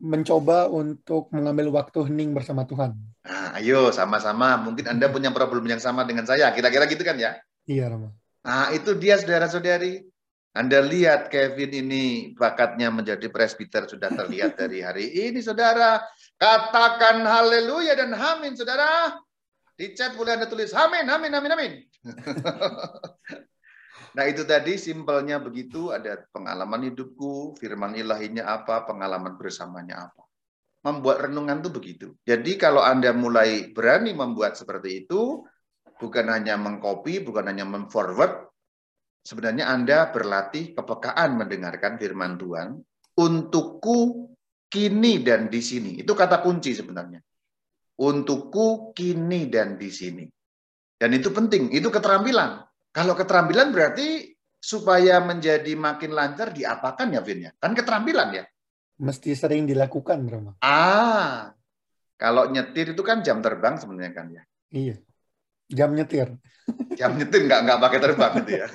Mencoba 0.00 0.72
untuk 0.72 1.28
mengambil 1.36 1.68
waktu 1.68 2.08
hening 2.08 2.32
bersama 2.32 2.64
Tuhan. 2.64 2.96
Nah, 3.26 3.58
ayo 3.60 3.92
sama-sama. 3.92 4.56
Mungkin 4.56 4.88
Anda 4.88 5.10
punya 5.10 5.34
problem 5.34 5.66
yang 5.68 5.82
sama 5.82 6.06
dengan 6.08 6.24
saya. 6.24 6.48
Kira-kira 6.54 6.86
gitu 6.86 7.02
kan 7.02 7.18
ya? 7.18 7.34
Iya, 7.64 7.92
Rama. 7.92 8.12
Nah, 8.44 8.72
itu 8.76 8.92
dia 8.96 9.16
saudara-saudari. 9.16 10.04
Anda 10.54 10.78
lihat 10.78 11.34
Kevin 11.34 11.74
ini 11.74 12.30
bakatnya 12.38 12.86
menjadi 12.86 13.26
presbiter 13.26 13.90
sudah 13.90 14.06
terlihat 14.12 14.54
dari 14.60 14.84
hari 14.84 15.10
ini, 15.30 15.42
saudara. 15.42 15.98
Katakan 16.38 17.26
haleluya 17.26 17.98
dan 17.98 18.14
amin, 18.14 18.54
saudara. 18.54 19.18
Di 19.74 19.90
chat 19.98 20.14
boleh 20.14 20.38
Anda 20.38 20.46
tulis 20.46 20.70
amin, 20.70 21.10
amin, 21.10 21.32
amin, 21.34 21.52
amin. 21.52 21.72
Nah 24.14 24.30
itu 24.30 24.46
tadi 24.46 24.78
simpelnya 24.78 25.42
begitu, 25.42 25.90
ada 25.90 26.22
pengalaman 26.30 26.86
hidupku, 26.86 27.58
firman 27.58 27.98
ilahinya 27.98 28.46
apa, 28.46 28.86
pengalaman 28.86 29.34
bersamanya 29.34 30.06
apa. 30.06 30.22
Membuat 30.86 31.26
renungan 31.26 31.58
itu 31.58 31.70
begitu. 31.74 32.06
Jadi 32.22 32.54
kalau 32.54 32.78
Anda 32.78 33.10
mulai 33.10 33.74
berani 33.74 34.14
membuat 34.14 34.54
seperti 34.54 35.02
itu, 35.02 35.42
bukan 35.98 36.26
hanya 36.30 36.58
mengcopy, 36.58 37.22
bukan 37.22 37.50
hanya 37.50 37.64
memforward, 37.64 38.50
sebenarnya 39.24 39.72
Anda 39.72 40.12
berlatih 40.12 40.76
kepekaan 40.76 41.40
mendengarkan 41.40 41.96
firman 41.96 42.36
Tuhan 42.36 42.78
untukku 43.14 44.30
kini 44.68 45.22
dan 45.22 45.46
di 45.48 45.62
sini. 45.62 46.02
Itu 46.02 46.12
kata 46.12 46.42
kunci 46.42 46.74
sebenarnya. 46.74 47.22
Untukku 47.94 48.90
kini 48.90 49.46
dan 49.46 49.78
di 49.78 49.88
sini. 49.88 50.26
Dan 50.98 51.14
itu 51.14 51.30
penting, 51.30 51.70
itu 51.70 51.90
keterampilan. 51.90 52.62
Kalau 52.94 53.14
keterampilan 53.14 53.70
berarti 53.70 54.34
supaya 54.58 55.22
menjadi 55.22 55.74
makin 55.76 56.14
lancar 56.14 56.50
diapakan 56.54 57.14
ya 57.14 57.20
Vin 57.22 57.46
ya? 57.46 57.52
Kan 57.58 57.74
keterampilan 57.74 58.28
ya? 58.34 58.44
Mesti 58.98 59.34
sering 59.34 59.66
dilakukan, 59.66 60.22
Rama. 60.30 60.52
Ah, 60.62 61.50
kalau 62.14 62.46
nyetir 62.50 62.94
itu 62.94 63.02
kan 63.02 63.26
jam 63.26 63.42
terbang 63.42 63.74
sebenarnya 63.74 64.12
kan 64.14 64.26
ya? 64.30 64.42
Iya, 64.70 64.96
jam 65.74 65.90
nyetir. 65.92 66.38
Jam 66.96 67.18
nyetir 67.18 67.44
nggak 67.44 67.60
nggak 67.66 67.78
pakai 67.82 67.98
terbang 68.00 68.32
gitu 68.40 68.52
ya. 68.64 68.68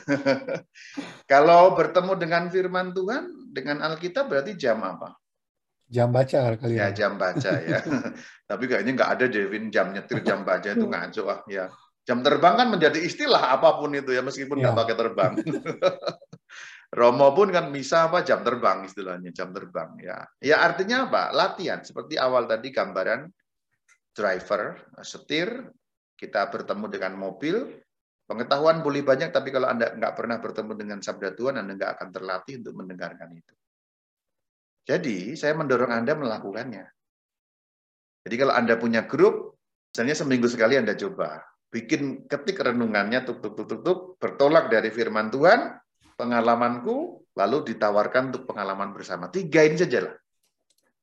kalau 1.32 1.74
bertemu 1.74 2.14
dengan 2.20 2.44
firman 2.52 2.92
Tuhan 2.92 3.24
dengan 3.50 3.82
Alkitab 3.82 4.28
berarti 4.30 4.54
jam 4.60 4.84
apa? 4.84 5.16
Jam 5.90 6.14
baca 6.14 6.54
kali 6.60 6.78
ya. 6.78 6.94
Ya 6.94 6.94
jam 6.94 7.18
baca 7.18 7.52
ya. 7.64 7.82
Tapi 8.50 8.64
kayaknya 8.70 8.92
nggak 8.94 9.12
ada 9.18 9.26
Devin 9.26 9.74
jam 9.74 9.90
nyetir 9.90 10.22
jam 10.22 10.46
baca 10.46 10.68
itu 10.70 10.86
ngaco 10.86 11.24
ah 11.32 11.40
ya. 11.50 11.66
Jam 12.06 12.22
terbang 12.22 12.58
kan 12.58 12.68
menjadi 12.70 13.00
istilah 13.02 13.58
apa 13.58 13.78
pun 13.82 13.94
itu 13.98 14.14
ya 14.14 14.22
meskipun 14.22 14.62
nggak 14.62 14.76
ya. 14.76 14.80
pakai 14.86 14.96
terbang. 14.98 15.32
Romo 17.00 17.38
pun 17.38 17.54
kan 17.54 17.70
bisa 17.70 18.10
apa 18.10 18.26
jam 18.26 18.42
terbang 18.42 18.82
istilahnya 18.86 19.30
jam 19.34 19.50
terbang 19.54 19.94
ya. 20.02 20.26
Ya 20.42 20.62
artinya 20.62 21.10
apa? 21.10 21.34
Latihan 21.34 21.82
seperti 21.82 22.18
awal 22.18 22.50
tadi 22.50 22.74
gambaran 22.74 23.30
driver 24.14 24.90
setir 25.06 25.70
kita 26.20 26.52
bertemu 26.52 26.86
dengan 26.92 27.16
mobil 27.16 27.80
pengetahuan 28.28 28.84
boleh 28.84 29.02
banyak 29.08 29.32
tapi 29.32 29.56
kalau 29.56 29.72
anda 29.72 29.96
nggak 29.96 30.14
pernah 30.20 30.38
bertemu 30.44 30.76
dengan 30.76 31.00
sabda 31.00 31.32
Tuhan 31.32 31.64
anda 31.64 31.80
nggak 31.80 31.92
akan 31.96 32.08
terlatih 32.12 32.60
untuk 32.60 32.76
mendengarkan 32.76 33.32
itu. 33.32 33.56
Jadi 34.84 35.40
saya 35.40 35.56
mendorong 35.56 35.96
anda 35.96 36.14
melakukannya. 36.20 36.86
Jadi 38.28 38.36
kalau 38.36 38.52
anda 38.52 38.76
punya 38.76 39.08
grup, 39.08 39.56
misalnya 39.96 40.20
seminggu 40.20 40.52
sekali 40.52 40.76
anda 40.76 40.92
coba 40.94 41.40
bikin 41.70 42.26
ketik 42.26 42.60
renungannya 42.60 43.24
tuk 43.24 43.40
tuk 43.40 43.54
tuk 43.56 43.68
tuk, 43.70 43.82
tuk 43.86 44.00
bertolak 44.18 44.68
dari 44.74 44.90
firman 44.90 45.30
Tuhan, 45.30 45.78
pengalamanku, 46.18 47.24
lalu 47.38 47.58
ditawarkan 47.74 48.34
untuk 48.34 48.50
pengalaman 48.50 48.92
bersama. 48.92 49.30
Tiga 49.30 49.64
ini 49.64 49.78
saja 49.78 50.10
lah. 50.10 50.16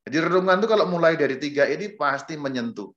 Jadi 0.07 0.17
renungan 0.23 0.63
itu 0.63 0.69
kalau 0.71 0.87
mulai 0.87 1.19
dari 1.19 1.39
tiga 1.39 1.67
ini 1.67 1.95
pasti 1.95 2.39
menyentuh. 2.39 2.91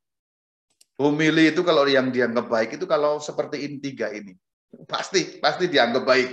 Humili 1.00 1.56
itu 1.56 1.64
kalau 1.64 1.88
yang 1.88 2.12
dianggap 2.12 2.52
baik 2.52 2.76
itu 2.76 2.84
kalau 2.84 3.24
seperti 3.24 3.64
ini 3.64 3.80
tiga 3.80 4.12
ini. 4.12 4.36
Pasti, 4.84 5.40
pasti 5.40 5.72
dianggap 5.72 6.04
baik. 6.04 6.30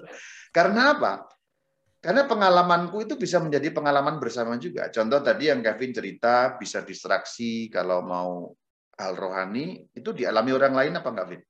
Karena 0.56 0.98
apa? 0.98 1.30
Karena 2.00 2.26
pengalamanku 2.26 3.06
itu 3.06 3.14
bisa 3.14 3.38
menjadi 3.38 3.70
pengalaman 3.70 4.18
bersama 4.18 4.58
juga. 4.58 4.90
Contoh 4.90 5.20
tadi 5.22 5.52
yang 5.52 5.62
Kevin 5.62 5.92
cerita 5.94 6.56
bisa 6.58 6.82
distraksi 6.82 7.70
kalau 7.70 8.02
mau 8.02 8.50
hal 8.98 9.14
rohani 9.14 9.86
itu 9.94 10.10
dialami 10.10 10.50
orang 10.58 10.74
lain 10.74 10.92
apa 10.98 11.08
enggak, 11.12 11.28
Vin? 11.30 11.42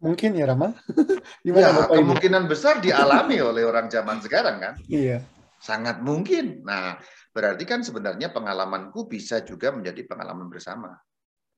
Mungkin 0.00 0.30
ya, 0.36 0.44
Rama. 0.50 0.76
ya, 1.46 1.88
kemungkinan 1.88 2.42
ini? 2.44 2.50
besar 2.50 2.84
dialami 2.84 3.40
oleh 3.50 3.64
orang 3.64 3.88
zaman 3.88 4.20
sekarang 4.20 4.56
kan? 4.60 4.74
Iya. 4.90 5.24
Sangat 5.56 6.04
mungkin. 6.04 6.66
Nah, 6.66 7.00
berarti 7.32 7.64
kan 7.64 7.80
sebenarnya 7.80 8.32
pengalamanku 8.32 9.08
bisa 9.08 9.40
juga 9.46 9.72
menjadi 9.72 10.04
pengalaman 10.04 10.48
bersama. 10.50 11.00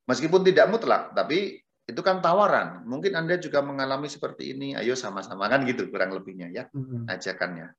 Meskipun 0.07 0.43
tidak 0.43 0.67
mutlak, 0.71 1.15
tapi 1.15 1.63
itu 1.87 2.01
kan 2.03 2.23
tawaran. 2.23 2.83
Mungkin 2.87 3.15
Anda 3.15 3.39
juga 3.39 3.63
mengalami 3.63 4.07
seperti 4.11 4.55
ini, 4.55 4.75
ayo 4.75 4.95
sama-sama 4.99 5.47
kan 5.47 5.63
gitu 5.67 5.91
kurang 5.91 6.15
lebihnya 6.15 6.51
ya, 6.51 6.65
mm-hmm. 6.71 7.11
ajakannya. 7.11 7.75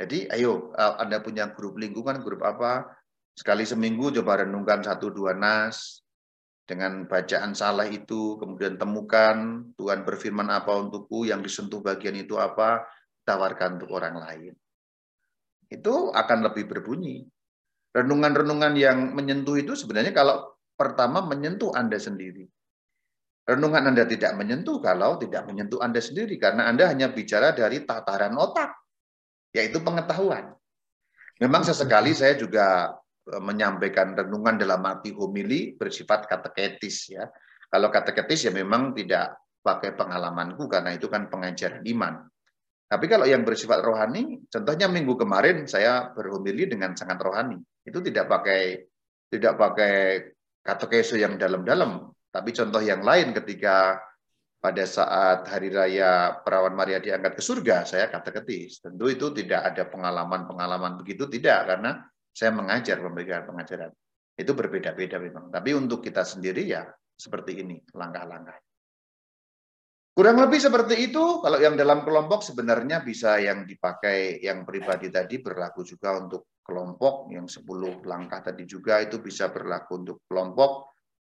Jadi 0.00 0.28
ayo 0.32 0.72
eh, 0.76 0.94
Anda 1.00 1.20
punya 1.20 1.52
grup 1.52 1.80
lingkungan, 1.80 2.20
grup 2.20 2.44
apa, 2.44 2.92
sekali 3.32 3.64
seminggu 3.64 4.12
coba 4.20 4.44
renungkan 4.44 4.84
satu 4.84 5.08
dua 5.12 5.32
nas, 5.32 6.02
dengan 6.62 7.04
bacaan 7.10 7.52
salah 7.52 7.84
itu, 7.90 8.38
kemudian 8.38 8.78
temukan 8.78 9.66
Tuhan 9.74 10.06
berfirman 10.06 10.48
apa 10.48 10.72
untukku, 10.78 11.26
yang 11.26 11.42
disentuh 11.42 11.82
bagian 11.82 12.14
itu 12.14 12.38
apa, 12.38 12.86
tawarkan 13.26 13.76
untuk 13.82 13.90
orang 13.92 14.16
lain. 14.16 14.54
Itu 15.66 16.14
akan 16.14 16.38
lebih 16.46 16.70
berbunyi. 16.70 17.26
Renungan-renungan 17.92 18.72
yang 18.78 19.12
menyentuh 19.12 19.58
itu 19.60 19.76
sebenarnya 19.76 20.16
kalau 20.16 20.51
pertama 20.82 21.22
menyentuh 21.22 21.70
Anda 21.70 22.02
sendiri. 22.02 22.42
Renungan 23.46 23.94
Anda 23.94 24.02
tidak 24.10 24.34
menyentuh 24.34 24.82
kalau 24.82 25.18
tidak 25.22 25.46
menyentuh 25.46 25.78
Anda 25.78 26.02
sendiri, 26.02 26.42
karena 26.42 26.66
Anda 26.66 26.90
hanya 26.90 27.14
bicara 27.14 27.54
dari 27.54 27.86
tataran 27.86 28.34
otak, 28.34 28.74
yaitu 29.54 29.78
pengetahuan. 29.78 30.50
Memang 31.38 31.62
sesekali 31.62 32.14
saya 32.14 32.38
juga 32.38 32.98
Eh, 33.22 33.38
menyampaikan 33.38 34.18
renungan 34.18 34.58
dalam 34.58 34.82
arti 34.82 35.14
homili 35.14 35.78
bersifat 35.78 36.26
kateketis 36.26 37.14
ya. 37.14 37.22
Kalau 37.70 37.86
kateketis 37.86 38.50
ya 38.50 38.52
memang 38.52 38.90
tidak 38.98 39.38
pakai 39.62 39.94
pengalamanku 39.94 40.66
karena 40.66 40.90
itu 40.98 41.06
kan 41.06 41.30
pengajaran 41.30 41.86
iman. 41.86 42.26
Tapi 42.90 43.06
kalau 43.06 43.22
yang 43.22 43.46
bersifat 43.46 43.78
rohani, 43.78 44.42
contohnya 44.50 44.90
minggu 44.90 45.14
kemarin 45.14 45.70
saya 45.70 46.10
berhomili 46.10 46.66
dengan 46.66 46.98
sangat 46.98 47.22
rohani. 47.22 47.62
Itu 47.86 48.02
tidak 48.02 48.26
pakai 48.26 48.90
tidak 49.30 49.54
pakai 49.54 49.94
katekeso 50.62 51.18
yang 51.18 51.36
dalam-dalam, 51.36 52.08
tapi 52.32 52.50
contoh 52.56 52.80
yang 52.80 53.04
lain 53.04 53.36
ketika 53.36 54.00
pada 54.62 54.86
saat 54.86 55.42
hari 55.50 55.74
raya 55.74 56.38
perawan 56.38 56.78
Maria 56.78 57.02
diangkat 57.02 57.34
ke 57.34 57.42
surga, 57.42 57.82
saya 57.82 58.06
kateketis. 58.06 58.78
Tentu 58.78 59.10
itu 59.10 59.34
tidak 59.34 59.74
ada 59.74 59.90
pengalaman-pengalaman 59.90 61.02
begitu, 61.02 61.26
tidak. 61.26 61.66
Karena 61.66 61.98
saya 62.30 62.54
mengajar 62.54 63.02
memberikan 63.02 63.42
pengajaran. 63.42 63.90
Itu 64.38 64.54
berbeda-beda 64.54 65.18
memang. 65.18 65.50
Tapi 65.50 65.74
untuk 65.74 66.00
kita 66.00 66.22
sendiri 66.22 66.62
ya 66.62 66.86
seperti 67.18 67.58
ini 67.58 67.82
langkah-langkah. 67.90 68.54
Kurang 70.12 70.38
lebih 70.38 70.60
seperti 70.60 71.10
itu, 71.10 71.40
kalau 71.42 71.58
yang 71.58 71.74
dalam 71.74 72.04
kelompok 72.04 72.44
sebenarnya 72.44 73.00
bisa 73.02 73.40
yang 73.42 73.64
dipakai 73.64 74.44
yang 74.44 74.62
pribadi 74.62 75.08
tadi 75.08 75.40
berlaku 75.40 75.82
juga 75.82 76.20
untuk 76.20 76.51
kelompok, 76.62 77.28
yang 77.34 77.46
10 77.50 78.06
langkah 78.06 78.40
tadi 78.40 78.64
juga 78.64 79.02
itu 79.02 79.18
bisa 79.18 79.50
berlaku 79.50 80.02
untuk 80.02 80.18
kelompok, 80.26 80.90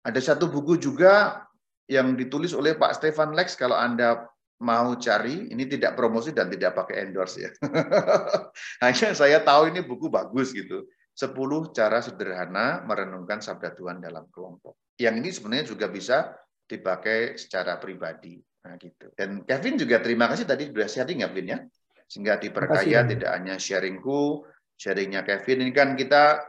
Ada 0.04 0.36
satu 0.36 0.52
buku 0.52 0.76
juga 0.84 1.48
yang 1.88 2.20
ditulis 2.20 2.52
oleh 2.52 2.76
Pak 2.76 3.00
Stefan 3.00 3.32
Lex 3.32 3.56
kalau 3.56 3.80
Anda 3.80 4.28
mau 4.60 5.00
cari, 5.00 5.48
ini 5.48 5.64
tidak 5.64 5.96
promosi 5.96 6.36
dan 6.36 6.52
tidak 6.52 6.76
pakai 6.76 7.08
endorse 7.08 7.40
ya. 7.40 7.52
Hanya 8.84 9.16
saya 9.16 9.40
tahu 9.40 9.72
ini 9.72 9.80
buku 9.80 10.12
bagus 10.12 10.52
gitu. 10.52 10.88
10 11.14 11.32
cara 11.72 12.04
sederhana 12.04 12.82
merenungkan 12.84 13.40
sabda 13.40 13.72
Tuhan 13.78 14.04
dalam 14.04 14.28
kelompok. 14.34 14.76
Yang 14.98 15.16
ini 15.24 15.30
sebenarnya 15.30 15.66
juga 15.72 15.88
bisa 15.88 16.36
dipakai 16.66 17.38
secara 17.38 17.78
pribadi. 17.78 18.42
Nah, 18.64 18.80
gitu. 18.80 19.12
Dan 19.14 19.44
Kevin 19.44 19.76
juga 19.76 20.00
terima 20.00 20.26
kasih 20.32 20.48
tadi 20.48 20.72
sudah 20.72 20.90
sharing 20.90 21.22
ya, 21.22 21.30
Vin 21.30 21.48
ya. 21.48 21.60
Sehingga 22.08 22.40
diperkaya 22.40 23.06
tidak 23.06 23.30
hanya 23.30 23.60
sharingku, 23.60 24.48
sharingnya 24.78 25.22
Kevin. 25.24 25.68
Ini 25.68 25.74
kan 25.74 25.96
kita 25.98 26.44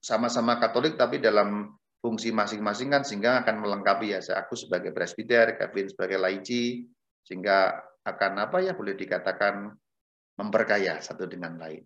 sama-sama 0.00 0.60
Katolik 0.62 0.94
tapi 0.94 1.18
dalam 1.18 1.74
fungsi 1.98 2.30
masing-masing 2.30 2.94
kan 2.94 3.02
sehingga 3.02 3.42
akan 3.42 3.66
melengkapi 3.66 4.14
ya. 4.14 4.20
Aku 4.46 4.54
sebagai 4.54 4.94
presbiter, 4.94 5.58
Kevin 5.58 5.90
sebagai 5.90 6.18
laici, 6.22 6.86
sehingga 7.26 7.74
akan 8.06 8.32
apa 8.38 8.62
ya 8.62 8.78
boleh 8.78 8.94
dikatakan 8.94 9.74
memperkaya 10.38 11.02
satu 11.02 11.26
dengan 11.26 11.58
lain. 11.58 11.82